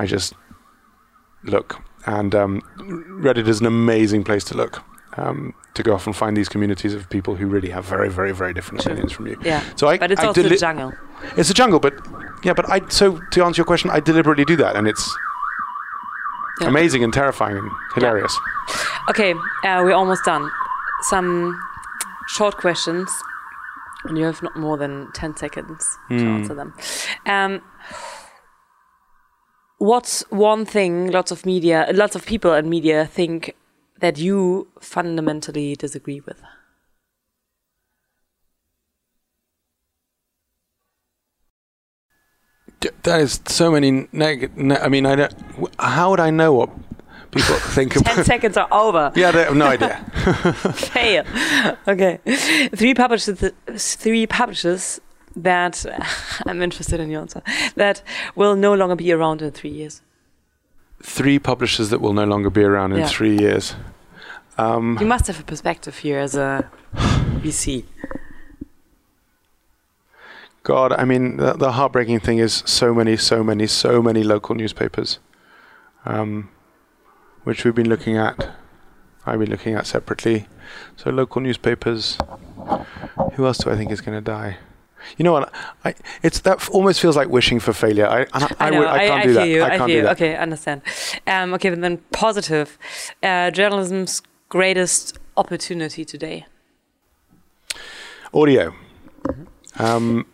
I 0.00 0.06
just 0.06 0.34
look, 1.44 1.80
and 2.06 2.34
um, 2.34 2.60
Reddit 2.78 3.46
is 3.46 3.60
an 3.60 3.66
amazing 3.66 4.24
place 4.24 4.42
to 4.44 4.56
look. 4.56 4.82
Um, 5.16 5.54
to 5.74 5.82
go 5.82 5.94
off 5.94 6.06
and 6.06 6.14
find 6.14 6.36
these 6.36 6.48
communities 6.48 6.94
of 6.94 7.08
people 7.10 7.34
who 7.34 7.46
really 7.48 7.70
have 7.70 7.84
very, 7.84 8.08
very, 8.08 8.32
very 8.32 8.52
different 8.54 8.84
opinions 8.86 9.10
from 9.12 9.26
you. 9.26 9.36
Yeah. 9.44 9.60
So 9.76 9.88
I, 9.88 9.98
But 9.98 10.12
it's 10.12 10.20
I 10.20 10.26
also 10.26 10.42
deli- 10.42 10.54
the 10.54 10.60
jungle. 10.60 10.92
It's 11.36 11.50
a 11.50 11.54
jungle, 11.54 11.80
but 11.80 11.94
yeah, 12.44 12.52
but 12.54 12.68
I. 12.70 12.80
So 12.88 13.18
to 13.32 13.44
answer 13.44 13.58
your 13.60 13.66
question, 13.66 13.90
I 13.90 13.98
deliberately 14.00 14.44
do 14.44 14.56
that, 14.56 14.76
and 14.76 14.86
it's 14.86 15.04
Yeah. 16.60 16.68
amazing 16.68 17.02
and 17.04 17.12
terrifying 17.12 17.56
and 17.56 17.70
hilarious. 17.94 18.38
Okay, 19.08 19.32
uh, 19.64 19.82
we're 19.84 19.94
almost 19.96 20.24
done. 20.24 20.48
Some 21.08 21.58
short 22.28 22.56
questions, 22.56 23.08
and 24.04 24.16
you 24.18 24.24
have 24.26 24.40
not 24.42 24.54
more 24.56 24.76
than 24.78 25.10
10 25.12 25.36
seconds 25.36 25.98
to 26.10 26.18
Hmm. 26.18 26.28
answer 26.36 26.54
them. 26.54 26.72
Um, 27.26 27.60
what's 29.78 30.24
one 30.30 30.64
thing 30.64 31.10
lots 31.10 31.30
of 31.32 31.44
media, 31.46 31.88
lots 31.94 32.14
of 32.14 32.26
people 32.26 32.52
in 32.54 32.68
media 32.68 33.06
think 33.06 33.54
that 34.00 34.18
you 34.18 34.68
fundamentally 34.80 35.76
disagree 35.76 36.20
with? 36.20 36.42
That 43.02 43.20
is 43.20 43.40
so 43.46 43.70
many 43.70 44.08
negative. 44.12 44.56
Ne- 44.56 44.78
I 44.78 44.88
mean, 44.88 45.04
I 45.06 45.14
don't. 45.14 45.34
How 45.78 46.10
would 46.10 46.20
I 46.20 46.30
know 46.30 46.52
what 46.54 46.70
people 47.30 47.54
think 47.74 47.92
10 47.92 48.02
about? 48.02 48.26
seconds 48.26 48.56
are 48.56 48.68
over. 48.72 49.12
Yeah, 49.14 49.30
they 49.32 49.44
have 49.44 49.54
no 49.56 49.66
idea. 49.66 49.96
Fail. 50.74 51.24
Okay. 51.86 52.20
Three 52.74 52.94
publishers, 52.94 53.52
three 53.76 54.26
publishers 54.26 55.00
that 55.36 55.84
I'm 56.46 56.62
interested 56.62 57.00
in 57.00 57.10
your 57.10 57.20
answer 57.20 57.42
that 57.76 58.02
will 58.34 58.56
no 58.56 58.72
longer 58.74 58.96
be 58.96 59.12
around 59.12 59.42
in 59.42 59.50
three 59.52 59.70
years. 59.70 60.00
Three 61.02 61.38
publishers 61.38 61.90
that 61.90 62.00
will 62.00 62.12
no 62.12 62.24
longer 62.24 62.50
be 62.50 62.62
around 62.62 62.92
in 62.92 62.98
Yeah. 63.00 63.06
three 63.08 63.36
years. 63.38 63.74
Um, 64.58 64.98
You 65.00 65.06
must 65.06 65.26
have 65.26 65.40
a 65.40 65.42
perspective 65.42 65.98
here 65.98 66.18
as 66.18 66.34
a 66.34 66.68
VC. 67.42 67.84
God, 70.62 70.92
I 70.92 71.04
mean, 71.04 71.38
the, 71.38 71.54
the 71.54 71.72
heartbreaking 71.72 72.20
thing 72.20 72.38
is 72.38 72.62
so 72.66 72.92
many, 72.92 73.16
so 73.16 73.42
many, 73.42 73.66
so 73.66 74.02
many 74.02 74.22
local 74.22 74.54
newspapers, 74.54 75.18
um, 76.04 76.50
which 77.44 77.64
we've 77.64 77.74
been 77.74 77.88
looking 77.88 78.18
at. 78.18 78.50
I've 79.24 79.38
been 79.38 79.50
looking 79.50 79.74
at 79.74 79.86
separately. 79.86 80.46
So 80.96 81.10
local 81.10 81.40
newspapers. 81.40 82.18
Who 83.34 83.46
else 83.46 83.58
do 83.58 83.70
I 83.70 83.76
think 83.76 83.90
is 83.90 84.00
going 84.02 84.16
to 84.16 84.20
die? 84.22 84.58
You 85.16 85.24
know 85.24 85.32
what? 85.32 85.52
I, 85.84 85.94
it's 86.22 86.40
that 86.40 86.68
almost 86.70 87.00
feels 87.00 87.16
like 87.16 87.28
wishing 87.28 87.60
for 87.60 87.72
failure. 87.72 88.06
I, 88.08 88.20
and 88.34 88.44
I, 88.44 88.54
I, 88.58 88.70
know. 88.70 88.78
would- 88.80 88.88
I 88.88 88.98
can't 89.08 89.20
I, 89.20 89.22
do 89.22 89.28
feel 89.28 89.34
that. 89.40 89.48
You, 89.48 89.62
I 89.62 89.68
can't 89.68 89.78
feel 89.80 89.86
do 89.86 89.92
you. 89.94 90.02
that. 90.02 90.12
Okay, 90.12 90.36
understand. 90.36 90.82
Um, 91.26 91.54
okay, 91.54 91.70
but 91.70 91.80
then 91.80 91.98
positive. 92.12 92.78
Uh, 93.22 93.50
journalism's 93.50 94.22
greatest 94.48 95.18
opportunity 95.36 96.04
today. 96.04 96.46
Audio. 98.32 98.74
Um, 99.78 100.26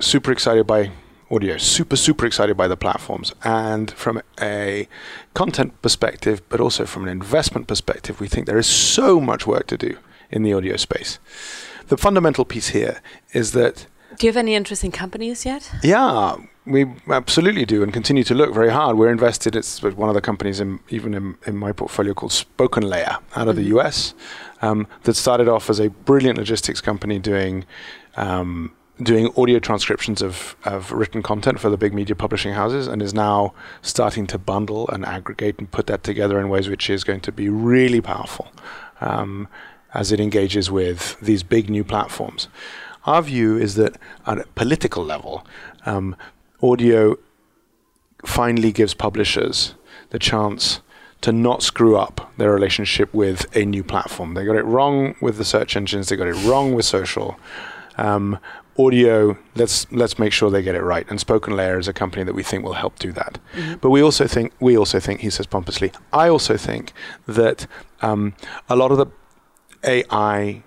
super 0.00 0.32
excited 0.32 0.66
by 0.66 0.90
audio. 1.30 1.56
Super, 1.58 1.96
super 1.96 2.26
excited 2.26 2.56
by 2.56 2.68
the 2.68 2.76
platforms. 2.76 3.34
And 3.44 3.90
from 3.90 4.22
a 4.40 4.88
content 5.34 5.80
perspective, 5.82 6.42
but 6.48 6.60
also 6.60 6.84
from 6.86 7.04
an 7.04 7.08
investment 7.10 7.66
perspective, 7.68 8.20
we 8.20 8.28
think 8.28 8.46
there 8.46 8.58
is 8.58 8.66
so 8.66 9.20
much 9.20 9.46
work 9.46 9.66
to 9.68 9.76
do 9.76 9.98
in 10.30 10.42
the 10.42 10.52
audio 10.52 10.76
space. 10.76 11.18
The 11.88 11.96
fundamental 11.96 12.44
piece 12.44 12.68
here 12.68 13.00
is 13.32 13.52
that, 13.52 13.86
Do 14.18 14.26
you 14.26 14.30
have 14.30 14.36
any 14.36 14.56
interesting 14.56 14.90
companies 14.90 15.46
yet? 15.46 15.70
yeah, 15.82 16.36
we 16.66 16.86
absolutely 17.08 17.64
do 17.64 17.84
and 17.84 17.92
continue 17.92 18.24
to 18.24 18.34
look 18.34 18.52
very 18.52 18.70
hard. 18.70 18.98
We're 18.98 19.12
invested, 19.12 19.54
it's 19.54 19.80
one 19.80 20.08
of 20.08 20.14
the 20.14 20.20
companies 20.20 20.58
in, 20.58 20.80
even 20.88 21.14
in, 21.14 21.36
in 21.46 21.56
my 21.56 21.70
portfolio 21.70 22.14
called 22.14 22.32
Spoken 22.32 22.82
Layer 22.82 23.18
out 23.36 23.46
of 23.46 23.54
the 23.54 23.62
US 23.76 24.14
um, 24.60 24.88
that 25.04 25.14
started 25.14 25.48
off 25.48 25.70
as 25.70 25.78
a 25.78 25.88
brilliant 25.88 26.36
logistics 26.36 26.80
company 26.80 27.20
doing 27.20 27.64
um, 28.16 28.72
doing 29.00 29.32
audio 29.36 29.60
transcriptions 29.60 30.20
of, 30.20 30.56
of 30.64 30.90
written 30.90 31.22
content 31.22 31.60
for 31.60 31.70
the 31.70 31.76
big 31.76 31.94
media 31.94 32.16
publishing 32.16 32.52
houses 32.54 32.88
and 32.88 33.00
is 33.00 33.14
now 33.14 33.54
starting 33.80 34.26
to 34.26 34.36
bundle 34.36 34.88
and 34.88 35.04
aggregate 35.04 35.56
and 35.58 35.70
put 35.70 35.86
that 35.86 36.02
together 36.02 36.40
in 36.40 36.48
ways 36.48 36.68
which 36.68 36.90
is 36.90 37.04
going 37.04 37.20
to 37.20 37.30
be 37.30 37.48
really 37.48 38.00
powerful 38.00 38.50
um, 39.00 39.46
as 39.94 40.10
it 40.10 40.18
engages 40.18 40.68
with 40.68 41.16
these 41.20 41.44
big 41.44 41.70
new 41.70 41.84
platforms. 41.84 42.48
Our 43.08 43.22
view 43.22 43.56
is 43.56 43.76
that 43.76 43.96
at 44.26 44.36
a 44.36 44.46
political 44.54 45.02
level, 45.02 45.46
um, 45.86 46.14
audio 46.62 47.16
finally 48.26 48.70
gives 48.70 48.92
publishers 48.92 49.74
the 50.10 50.18
chance 50.18 50.80
to 51.22 51.32
not 51.32 51.62
screw 51.62 51.96
up 51.96 52.30
their 52.36 52.52
relationship 52.52 53.08
with 53.14 53.46
a 53.56 53.64
new 53.64 53.82
platform. 53.82 54.34
They 54.34 54.44
got 54.44 54.56
it 54.56 54.66
wrong 54.66 55.14
with 55.22 55.38
the 55.38 55.44
search 55.46 55.74
engines. 55.74 56.10
They 56.10 56.16
got 56.16 56.26
it 56.26 56.36
wrong 56.44 56.74
with 56.74 56.84
social. 56.84 57.40
Um, 57.96 58.38
audio, 58.78 59.38
let's 59.56 59.90
let's 59.90 60.18
make 60.18 60.34
sure 60.34 60.50
they 60.50 60.62
get 60.62 60.74
it 60.74 60.82
right. 60.82 61.06
And 61.08 61.18
Spoken 61.18 61.56
Layer 61.56 61.78
is 61.78 61.88
a 61.88 61.94
company 61.94 62.24
that 62.24 62.34
we 62.34 62.42
think 62.42 62.62
will 62.62 62.74
help 62.84 62.98
do 62.98 63.10
that. 63.12 63.38
But 63.80 63.88
we 63.88 64.02
also 64.02 64.26
think 64.26 64.52
we 64.60 64.76
also 64.76 65.00
think 65.00 65.20
he 65.20 65.30
says 65.30 65.46
pompously. 65.46 65.92
I 66.12 66.28
also 66.28 66.58
think 66.58 66.92
that 67.26 67.66
um, 68.02 68.34
a 68.68 68.76
lot 68.76 68.92
of 68.92 68.98
the 68.98 69.06
AI 69.82 70.62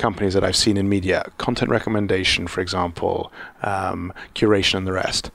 companies 0.00 0.34
that 0.34 0.42
I've 0.42 0.56
seen 0.56 0.76
in 0.76 0.88
media, 0.88 1.30
content 1.38 1.70
recommendation, 1.70 2.48
for 2.48 2.60
example, 2.60 3.32
um, 3.62 4.12
curation, 4.34 4.78
and 4.78 4.86
the 4.86 4.92
rest, 4.92 5.30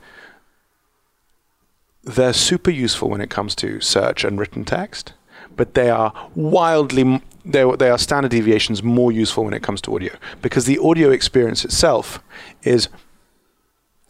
they're 2.03 2.33
super 2.33 2.71
useful 2.71 3.09
when 3.09 3.21
it 3.21 3.29
comes 3.29 3.55
to 3.55 3.79
search 3.79 4.23
and 4.23 4.39
written 4.39 4.65
text, 4.65 5.13
but 5.55 5.73
they 5.73 5.89
are 5.89 6.13
wildly 6.35 7.21
they, 7.45 7.63
they 7.77 7.89
are 7.89 7.97
standard 7.97 8.31
deviations 8.31 8.81
more 8.81 9.11
useful 9.11 9.43
when 9.43 9.53
it 9.53 9.61
comes 9.61 9.79
to 9.79 9.93
audio 9.93 10.13
because 10.41 10.65
the 10.65 10.79
audio 10.79 11.11
experience 11.11 11.63
itself 11.63 12.19
is 12.63 12.89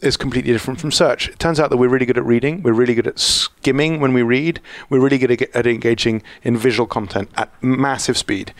is 0.00 0.16
completely 0.16 0.52
different 0.52 0.78
from 0.78 0.92
search. 0.92 1.28
It 1.28 1.38
turns 1.38 1.58
out 1.58 1.70
that 1.70 1.78
we're 1.78 1.88
really 1.88 2.04
good 2.04 2.18
at 2.18 2.24
reading, 2.24 2.62
we're 2.62 2.74
really 2.74 2.94
good 2.94 3.06
at 3.06 3.18
skimming 3.18 3.98
when 3.98 4.12
we 4.12 4.22
read, 4.22 4.60
we're 4.90 5.00
really 5.00 5.18
good 5.18 5.30
at, 5.30 5.42
at 5.56 5.66
engaging 5.66 6.22
in 6.42 6.56
visual 6.56 6.86
content 6.86 7.30
at 7.36 7.50
massive 7.62 8.18
speed. 8.18 8.52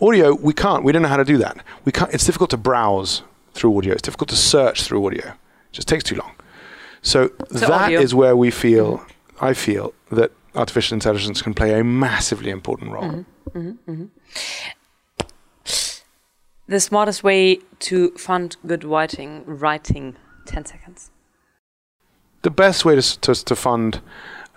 Audio, 0.00 0.34
we 0.34 0.52
can't. 0.52 0.84
We 0.84 0.92
don't 0.92 1.02
know 1.02 1.08
how 1.08 1.16
to 1.16 1.24
do 1.24 1.38
that. 1.38 1.64
We 1.84 1.92
can't. 1.92 2.12
It's 2.12 2.24
difficult 2.26 2.50
to 2.50 2.56
browse 2.56 3.22
through 3.52 3.76
audio. 3.76 3.92
It's 3.92 4.02
difficult 4.02 4.28
to 4.30 4.36
search 4.36 4.82
through 4.82 5.06
audio. 5.06 5.28
It 5.28 5.72
just 5.72 5.88
takes 5.88 6.04
too 6.04 6.16
long. 6.16 6.32
So, 7.02 7.30
So 7.52 7.66
that 7.68 7.92
is 7.92 8.12
audio. 8.12 8.16
where 8.18 8.36
we 8.36 8.50
feel, 8.50 9.04
I 9.40 9.54
feel 9.54 9.94
that 10.10 10.32
artificial 10.54 10.94
intelligence 10.94 11.42
can 11.42 11.54
play 11.54 11.78
a 11.78 11.84
massively 11.84 12.50
important 12.50 12.90
role. 12.92 13.24
The 16.66 16.80
smartest 16.80 17.22
way 17.22 17.58
to 17.80 18.10
fund 18.12 18.56
good 18.66 18.84
writing, 18.84 19.44
writing, 19.46 20.16
10 20.46 20.64
seconds. 20.64 21.10
The 22.42 22.50
best 22.50 22.84
way 22.84 22.94
to, 22.98 23.20
to, 23.20 23.34
to 23.44 23.54
fund 23.56 24.00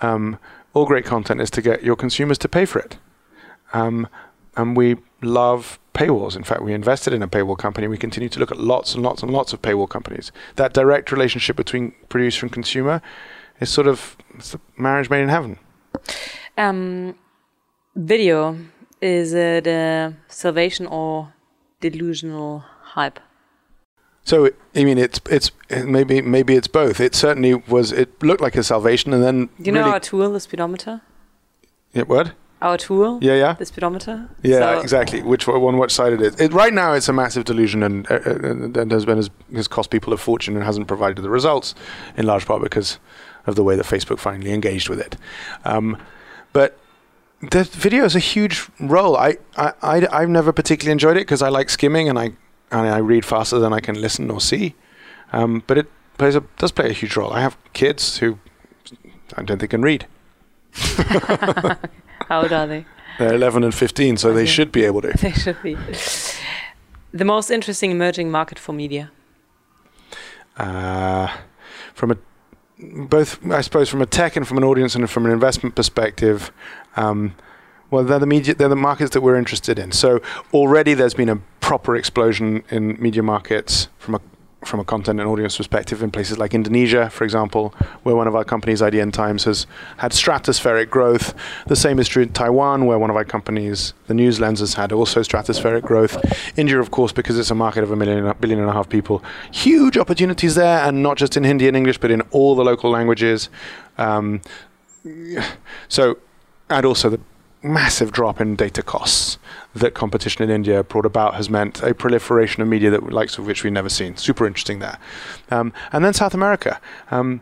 um, 0.02 0.40
all 0.74 0.86
great 0.86 1.06
content 1.06 1.42
is 1.42 1.52
to 1.52 1.62
get 1.62 1.84
your 1.84 1.96
consumers 1.98 2.38
to 2.40 2.48
pay 2.50 2.66
for 2.66 2.80
it. 2.80 2.98
Um, 3.74 4.08
and 4.56 4.78
we 4.78 4.96
love 5.22 5.80
paywalls. 5.94 6.36
In 6.36 6.44
fact, 6.44 6.62
we 6.62 6.74
invested 6.74 7.14
in 7.14 7.22
a 7.22 7.28
paywall 7.28 7.58
company. 7.58 7.88
We 7.88 7.98
continue 7.98 8.30
to 8.30 8.40
look 8.40 8.52
at 8.52 8.60
lots 8.60 8.94
and 8.94 9.04
lots 9.04 9.24
and 9.24 9.32
lots 9.32 9.54
of 9.54 9.62
paywall 9.62 9.90
companies. 9.90 10.32
That 10.56 10.74
direct 10.74 11.12
relationship 11.12 11.56
between 11.56 11.94
producer 12.10 12.46
and 12.46 12.54
consumer 12.54 13.02
is 13.60 13.70
sort 13.70 13.88
of 13.88 14.18
it's 14.36 14.54
a 14.54 14.60
marriage 14.78 15.10
made 15.10 15.24
in 15.24 15.30
heaven. 15.30 15.58
Um, 16.58 17.16
video, 17.96 18.58
is 19.02 19.34
it 19.34 19.68
a 19.68 20.14
salvation 20.28 20.86
or 20.88 21.34
delusional 21.80 22.64
hype? 22.82 23.20
So 24.24 24.50
I 24.76 24.84
mean, 24.84 24.98
it's 24.98 25.22
it's 25.30 25.52
maybe 25.70 26.22
maybe 26.22 26.56
it's 26.56 26.68
both. 26.68 27.00
It 27.00 27.16
certainly 27.16 27.54
was. 27.54 27.92
It 27.92 28.22
looked 28.22 28.42
like 28.42 28.56
a 28.58 28.64
salvation, 28.64 29.14
and 29.14 29.24
then 29.24 29.50
You 29.58 29.72
know 29.72 29.80
really, 29.80 29.94
our 29.94 30.00
tool, 30.02 30.32
the 30.32 30.40
speedometer? 30.42 31.02
It 31.94 32.10
what? 32.10 32.34
Our 32.60 32.78
tool, 32.78 33.20
Yeah, 33.22 33.36
yeah. 33.36 33.54
the 33.54 33.66
speedometer? 33.66 34.28
Yeah, 34.42 34.60
So- 34.60 34.80
exactly. 34.80 35.22
Which 35.22 35.48
one, 35.48 35.62
on 35.62 35.78
which 35.78 35.92
side 35.94 36.14
it 36.14 36.22
is? 36.22 36.40
It, 36.40 36.54
right 36.54 36.74
now, 36.74 36.94
it's 36.94 37.08
a 37.08 37.14
massive 37.14 37.44
delusion, 37.46 37.84
and, 37.84 38.10
uh, 38.10 38.16
uh, 38.26 38.32
and 38.82 38.92
has 38.92 39.06
been 39.06 39.18
has, 39.18 39.30
has 39.54 39.68
cost 39.68 39.92
people 39.92 40.12
a 40.12 40.18
fortune 40.18 40.56
and 40.56 40.64
hasn't 40.66 40.88
provided 40.88 41.22
the 41.22 41.30
results, 41.30 41.76
in 42.18 42.26
large 42.26 42.46
part 42.48 42.64
because 42.64 42.98
of 43.46 43.56
the 43.56 43.64
way 43.64 43.76
that 43.76 43.86
Facebook 43.86 44.18
finally 44.20 44.54
engaged 44.54 44.90
with 44.90 45.00
it. 45.00 45.16
Um, 45.66 45.98
but 46.52 46.78
the 47.52 47.64
video 47.64 48.04
is 48.06 48.16
a 48.16 48.20
huge 48.20 48.68
role. 48.80 49.16
I, 49.16 49.38
I, 49.56 49.74
I 49.84 50.08
I've 50.12 50.30
never 50.30 50.52
particularly 50.52 50.92
enjoyed 50.94 51.16
it 51.18 51.22
because 51.22 51.44
I 51.44 51.50
like 51.50 51.70
skimming 51.70 52.10
and 52.10 52.18
I 52.18 52.32
and 52.72 52.88
I 52.90 52.98
read 52.98 53.24
faster 53.24 53.60
than 53.60 53.72
I 53.72 53.80
can 53.80 54.02
listen 54.02 54.32
or 54.32 54.42
see. 54.42 54.74
Um, 55.32 55.62
but 55.68 55.78
it 55.78 55.88
plays 56.18 56.36
a 56.36 56.42
does 56.58 56.72
play 56.72 56.90
a 56.90 56.94
huge 56.94 57.16
role. 57.16 57.32
I 57.32 57.42
have 57.42 57.56
kids 57.74 58.18
who 58.18 58.40
I 59.36 59.44
don't 59.44 59.60
think 59.60 59.70
can 59.70 59.84
read. 59.84 60.08
How 62.28 62.42
old 62.42 62.52
are 62.54 62.68
they? 62.68 62.86
They're 63.20 63.34
11 63.34 63.64
and 63.64 63.74
15, 63.74 64.18
so 64.18 64.34
they 64.34 64.46
should 64.46 64.72
be 64.72 64.84
able 64.86 65.02
to. 65.02 65.14
They 65.22 65.32
should 65.32 65.62
be. 65.64 65.76
The 67.14 67.26
most 67.26 67.50
interesting 67.50 67.92
emerging 67.92 68.30
market 68.30 68.60
for 68.60 68.74
media. 68.74 69.12
uh, 70.58 71.28
from 71.94 72.12
a 72.12 72.18
both 72.80 73.44
I 73.50 73.62
suppose 73.62 73.90
from 73.90 74.04
a 74.04 74.06
tech 74.06 74.36
and 74.36 74.48
from 74.48 74.58
an 74.58 74.64
audience 74.64 74.94
and 74.94 75.10
from 75.10 75.26
an 75.26 75.32
investment 75.32 75.76
perspective. 75.76 76.52
Um, 76.96 77.34
well, 77.90 78.04
they're 78.04 78.20
the 78.20 78.28
media, 78.28 78.54
they're 78.54 78.68
the 78.70 78.76
markets 78.76 79.12
that 79.12 79.22
we're 79.22 79.38
interested 79.38 79.80
in. 79.80 79.92
So 79.94 80.22
already 80.54 80.94
there's 80.94 81.14
been 81.16 81.30
a 81.30 81.38
proper 81.62 81.96
explosion 81.96 82.64
in 82.70 83.02
media 83.02 83.24
markets 83.24 83.88
from 83.98 84.16
a 84.16 84.22
from 84.68 84.80
a 84.80 84.84
content 84.84 85.20
and 85.20 85.28
audience 85.28 85.58
perspective 85.58 86.04
in 86.04 86.12
places 86.12 86.38
like 86.38 86.54
Indonesia, 86.54 87.10
for 87.10 87.24
example, 87.24 87.74
where 88.04 88.16
one 88.16 88.28
of 88.28 88.36
our 88.36 88.44
companies, 88.44 88.82
IDN 88.82 89.12
Times, 89.12 89.46
has 89.46 89.66
had 89.98 90.12
stratospheric 90.12 90.90
growth. 90.90 91.34
The 91.68 91.76
same 91.76 92.00
is 92.00 92.08
true 92.08 92.24
in 92.24 92.34
Taiwan, 92.34 92.86
where 92.86 93.00
one 93.00 93.10
of 93.10 93.16
our 93.16 93.26
companies, 93.26 93.94
the 94.08 94.14
News 94.14 94.40
Lens, 94.40 94.60
has 94.60 94.76
had 94.76 94.92
also 94.92 95.22
stratospheric 95.22 95.84
growth. 95.84 96.18
India, 96.58 96.80
of 96.80 96.92
course, 96.92 97.12
because 97.12 97.40
it's 97.40 97.52
a 97.52 97.56
market 97.56 97.84
of 97.84 97.92
a 97.92 97.96
million, 97.96 98.34
billion 98.40 98.60
and 98.60 98.70
a 98.70 98.74
half 98.74 98.90
people, 98.90 99.24
huge 99.52 99.98
opportunities 99.98 100.56
there, 100.56 100.80
and 100.80 101.02
not 101.02 101.18
just 101.18 101.38
in 101.38 101.44
Hindi 101.44 101.68
and 101.68 101.78
English, 101.78 101.98
but 101.98 102.12
in 102.12 102.22
all 102.32 102.56
the 102.56 102.64
local 102.64 102.92
languages. 102.92 103.50
Um, 103.98 104.42
so, 105.88 106.18
and 106.70 106.86
also 106.86 107.10
the 107.10 107.20
massive 107.68 108.12
drop 108.12 108.42
in 108.42 108.56
data 108.56 108.82
costs 108.82 109.38
that 109.76 109.94
competition 109.94 110.44
in 110.44 110.50
India 110.50 110.84
brought 110.84 111.06
about 111.06 111.36
has 111.36 111.50
meant 111.50 111.82
a 111.84 111.94
proliferation 111.94 112.62
of 112.62 112.68
media 112.68 112.90
that 112.90 113.12
likes 113.12 113.38
of 113.38 113.46
which 113.46 113.64
we've 113.64 113.74
never 113.74 113.90
seen. 113.90 114.16
Super 114.18 114.48
interesting 114.48 114.80
there. 114.80 114.98
Um, 115.52 115.74
and 115.92 116.04
then 116.04 116.14
South 116.14 116.34
America. 116.34 116.80
Um, 117.12 117.42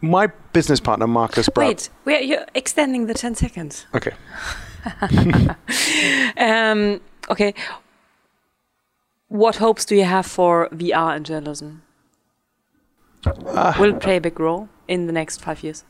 my 0.00 0.28
business 0.52 0.80
partner 0.80 1.06
Marcus 1.06 1.48
Brauchli. 1.48 1.66
Wait, 1.66 1.90
we're, 2.04 2.20
you're 2.20 2.46
extending 2.54 3.06
the 3.06 3.14
10 3.14 3.34
seconds. 3.34 3.86
Okay. 3.94 4.12
Um, 6.36 7.00
okay. 7.30 7.54
What 9.28 9.56
hopes 9.56 9.84
do 9.84 9.96
you 9.96 10.04
have 10.04 10.26
for 10.26 10.68
VR 10.68 11.16
in 11.16 11.24
journalism? 11.24 11.82
Uh, 13.24 13.74
Will 13.78 13.94
it 13.94 14.00
play 14.00 14.18
a 14.18 14.20
big 14.20 14.38
role 14.38 14.68
in 14.86 15.06
the 15.06 15.12
next 15.12 15.42
five 15.42 15.64
years? 15.64 15.84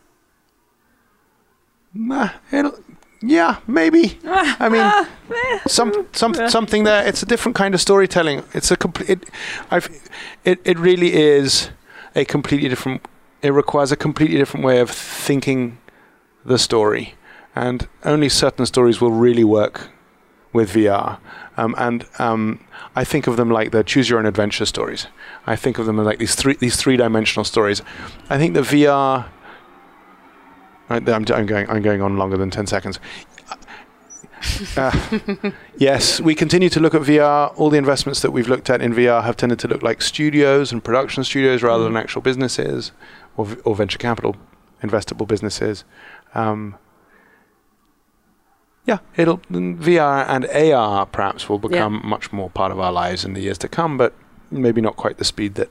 Nah, 1.93 2.31
it'll, 2.51 2.79
yeah, 3.21 3.57
maybe. 3.67 4.19
I 4.27 4.69
mean, 4.69 5.59
some, 5.67 6.07
some, 6.13 6.35
something 6.49 6.85
there. 6.85 7.07
It's 7.07 7.23
a 7.23 7.27
different 7.27 7.57
kind 7.57 7.75
of 7.75 7.81
storytelling. 7.81 8.43
It's 8.55 8.71
a 8.71 8.77
complete. 8.77 9.11
It, 9.11 9.31
I've, 9.71 9.89
it, 10.45 10.61
it 10.65 10.79
really 10.79 11.15
is 11.15 11.71
a 12.15 12.25
completely 12.25 12.69
different. 12.69 13.07
It 13.43 13.51
requires 13.51 13.93
a 13.93 13.97
completely 13.97 14.39
different 14.39 14.65
way 14.65 14.81
of 14.81 14.91
thinking 14.91 15.79
the 16.45 16.59
story, 16.59 17.15
and 17.55 17.89
only 18.05 18.29
certain 18.29 18.67
stories 18.67 19.01
will 19.01 19.13
really 19.13 19.45
work 19.45 19.89
with 20.53 20.73
VR. 20.73 21.19
Um, 21.57 21.75
and 21.79 22.07
um, 22.19 22.61
I 22.95 23.05
think 23.05 23.27
of 23.27 23.37
them 23.37 23.51
like 23.51 23.71
the 23.71 23.83
choose 23.83 24.09
your 24.11 24.19
own 24.19 24.27
adventure 24.27 24.67
stories. 24.67 25.07
I 25.47 25.57
think 25.57 25.79
of 25.79 25.87
them 25.87 25.97
like 25.99 26.19
these 26.19 26.35
three 26.35 26.55
these 26.55 26.77
three 26.77 26.97
dimensional 26.97 27.45
stories. 27.45 27.83
I 28.29 28.39
think 28.39 28.55
the 28.55 28.61
VR 28.61 29.27
I'm, 30.89 31.09
I'm 31.09 31.47
going. 31.47 31.69
I'm 31.69 31.83
going 31.83 32.03
on 32.03 32.17
longer 32.17 32.37
than 32.37 32.51
ten 32.51 32.67
seconds. 32.67 33.01
Uh, 34.77 35.51
yes, 35.79 36.21
we 36.21 36.35
continue 36.35 36.69
to 36.69 36.81
look 36.81 36.95
at 36.95 37.03
VR. 37.03 37.53
All 37.57 37.71
the 37.71 37.79
investments 37.79 38.21
that 38.23 38.31
we've 38.31 38.49
looked 38.49 38.71
at 38.71 38.81
in 38.81 38.95
VR 38.95 39.25
have 39.25 39.37
tended 39.37 39.59
to 39.61 39.69
look 39.69 39.83
like 39.83 40.03
studios 40.03 40.73
and 40.73 40.85
production 40.85 41.25
studios 41.25 41.63
rather 41.63 41.85
than 41.85 41.97
actual 41.97 42.23
businesses 42.23 42.93
or, 43.37 43.57
or 43.65 43.75
venture 43.75 43.99
capital 43.99 44.37
investable 44.83 45.27
businesses. 45.27 45.85
Um, 46.35 46.77
yeah, 48.87 48.99
it'll 49.17 49.39
VR 49.39 50.27
and 50.29 50.47
AR 50.47 51.07
perhaps 51.07 51.49
will 51.49 51.59
become 51.59 52.01
much 52.05 52.33
more 52.33 52.51
part 52.51 52.71
of 52.71 52.79
our 52.79 52.93
lives 52.93 53.25
in 53.25 53.33
the 53.33 53.41
years 53.41 53.59
to 53.59 53.69
come, 53.69 53.97
but 53.97 54.15
maybe 54.51 54.81
not 54.81 54.97
quite 54.97 55.19
the 55.19 55.25
speed 55.25 55.57
that 55.57 55.71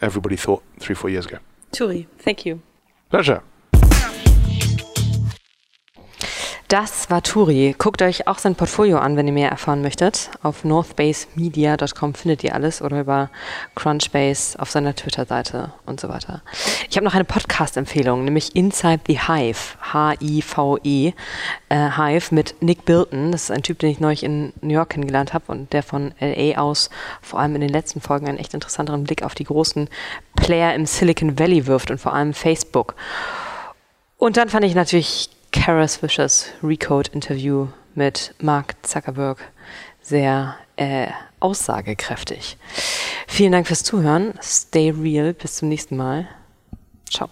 everybody 0.00 0.36
thought 0.36 0.62
three, 0.78 0.94
four 0.94 1.10
years 1.10 1.26
ago. 1.26 1.38
Turi, 1.72 2.06
thank 2.18 2.46
you. 2.46 2.62
Pleasure. 3.10 3.42
Das 6.74 7.08
war 7.08 7.22
Turi. 7.22 7.76
Guckt 7.78 8.02
euch 8.02 8.26
auch 8.26 8.38
sein 8.38 8.56
Portfolio 8.56 8.98
an, 8.98 9.16
wenn 9.16 9.28
ihr 9.28 9.32
mehr 9.32 9.48
erfahren 9.48 9.80
möchtet. 9.80 10.30
Auf 10.42 10.64
northbasemedia.com 10.64 12.14
findet 12.14 12.42
ihr 12.42 12.52
alles 12.52 12.82
oder 12.82 12.98
über 12.98 13.30
Crunchbase 13.76 14.58
auf 14.58 14.72
seiner 14.72 14.96
Twitter-Seite 14.96 15.72
und 15.86 16.00
so 16.00 16.08
weiter. 16.08 16.42
Ich 16.90 16.96
habe 16.96 17.04
noch 17.04 17.14
eine 17.14 17.22
Podcast-Empfehlung, 17.22 18.24
nämlich 18.24 18.56
Inside 18.56 19.02
the 19.06 19.20
Hive, 19.20 19.76
H-I-V-E, 19.92 21.12
äh, 21.68 21.90
Hive 21.96 22.34
mit 22.34 22.56
Nick 22.60 22.84
Bilton. 22.84 23.30
Das 23.30 23.44
ist 23.44 23.50
ein 23.52 23.62
Typ, 23.62 23.78
den 23.78 23.90
ich 23.90 24.00
neulich 24.00 24.24
in 24.24 24.52
New 24.60 24.74
York 24.74 24.90
kennengelernt 24.90 25.32
habe 25.32 25.44
und 25.52 25.72
der 25.72 25.84
von 25.84 26.12
LA 26.18 26.60
aus 26.60 26.90
vor 27.22 27.38
allem 27.38 27.54
in 27.54 27.60
den 27.60 27.70
letzten 27.70 28.00
Folgen 28.00 28.26
einen 28.26 28.38
echt 28.38 28.52
interessanteren 28.52 29.04
Blick 29.04 29.22
auf 29.22 29.36
die 29.36 29.44
großen 29.44 29.88
Player 30.34 30.74
im 30.74 30.86
Silicon 30.86 31.38
Valley 31.38 31.68
wirft 31.68 31.92
und 31.92 31.98
vor 31.98 32.14
allem 32.14 32.34
Facebook. 32.34 32.96
Und 34.18 34.36
dann 34.36 34.48
fand 34.48 34.64
ich 34.64 34.74
natürlich 34.74 35.30
Kara 35.54 35.86
Swishers 35.86 36.48
Recode-Interview 36.64 37.68
mit 37.94 38.34
Mark 38.42 38.74
Zuckerberg 38.82 39.38
sehr 40.02 40.56
äh, 40.76 41.06
aussagekräftig. 41.38 42.58
Vielen 43.28 43.52
Dank 43.52 43.68
fürs 43.68 43.84
Zuhören. 43.84 44.34
Stay 44.42 44.90
real. 44.90 45.32
Bis 45.32 45.54
zum 45.54 45.68
nächsten 45.68 45.96
Mal. 45.96 46.28
Ciao. 47.08 47.30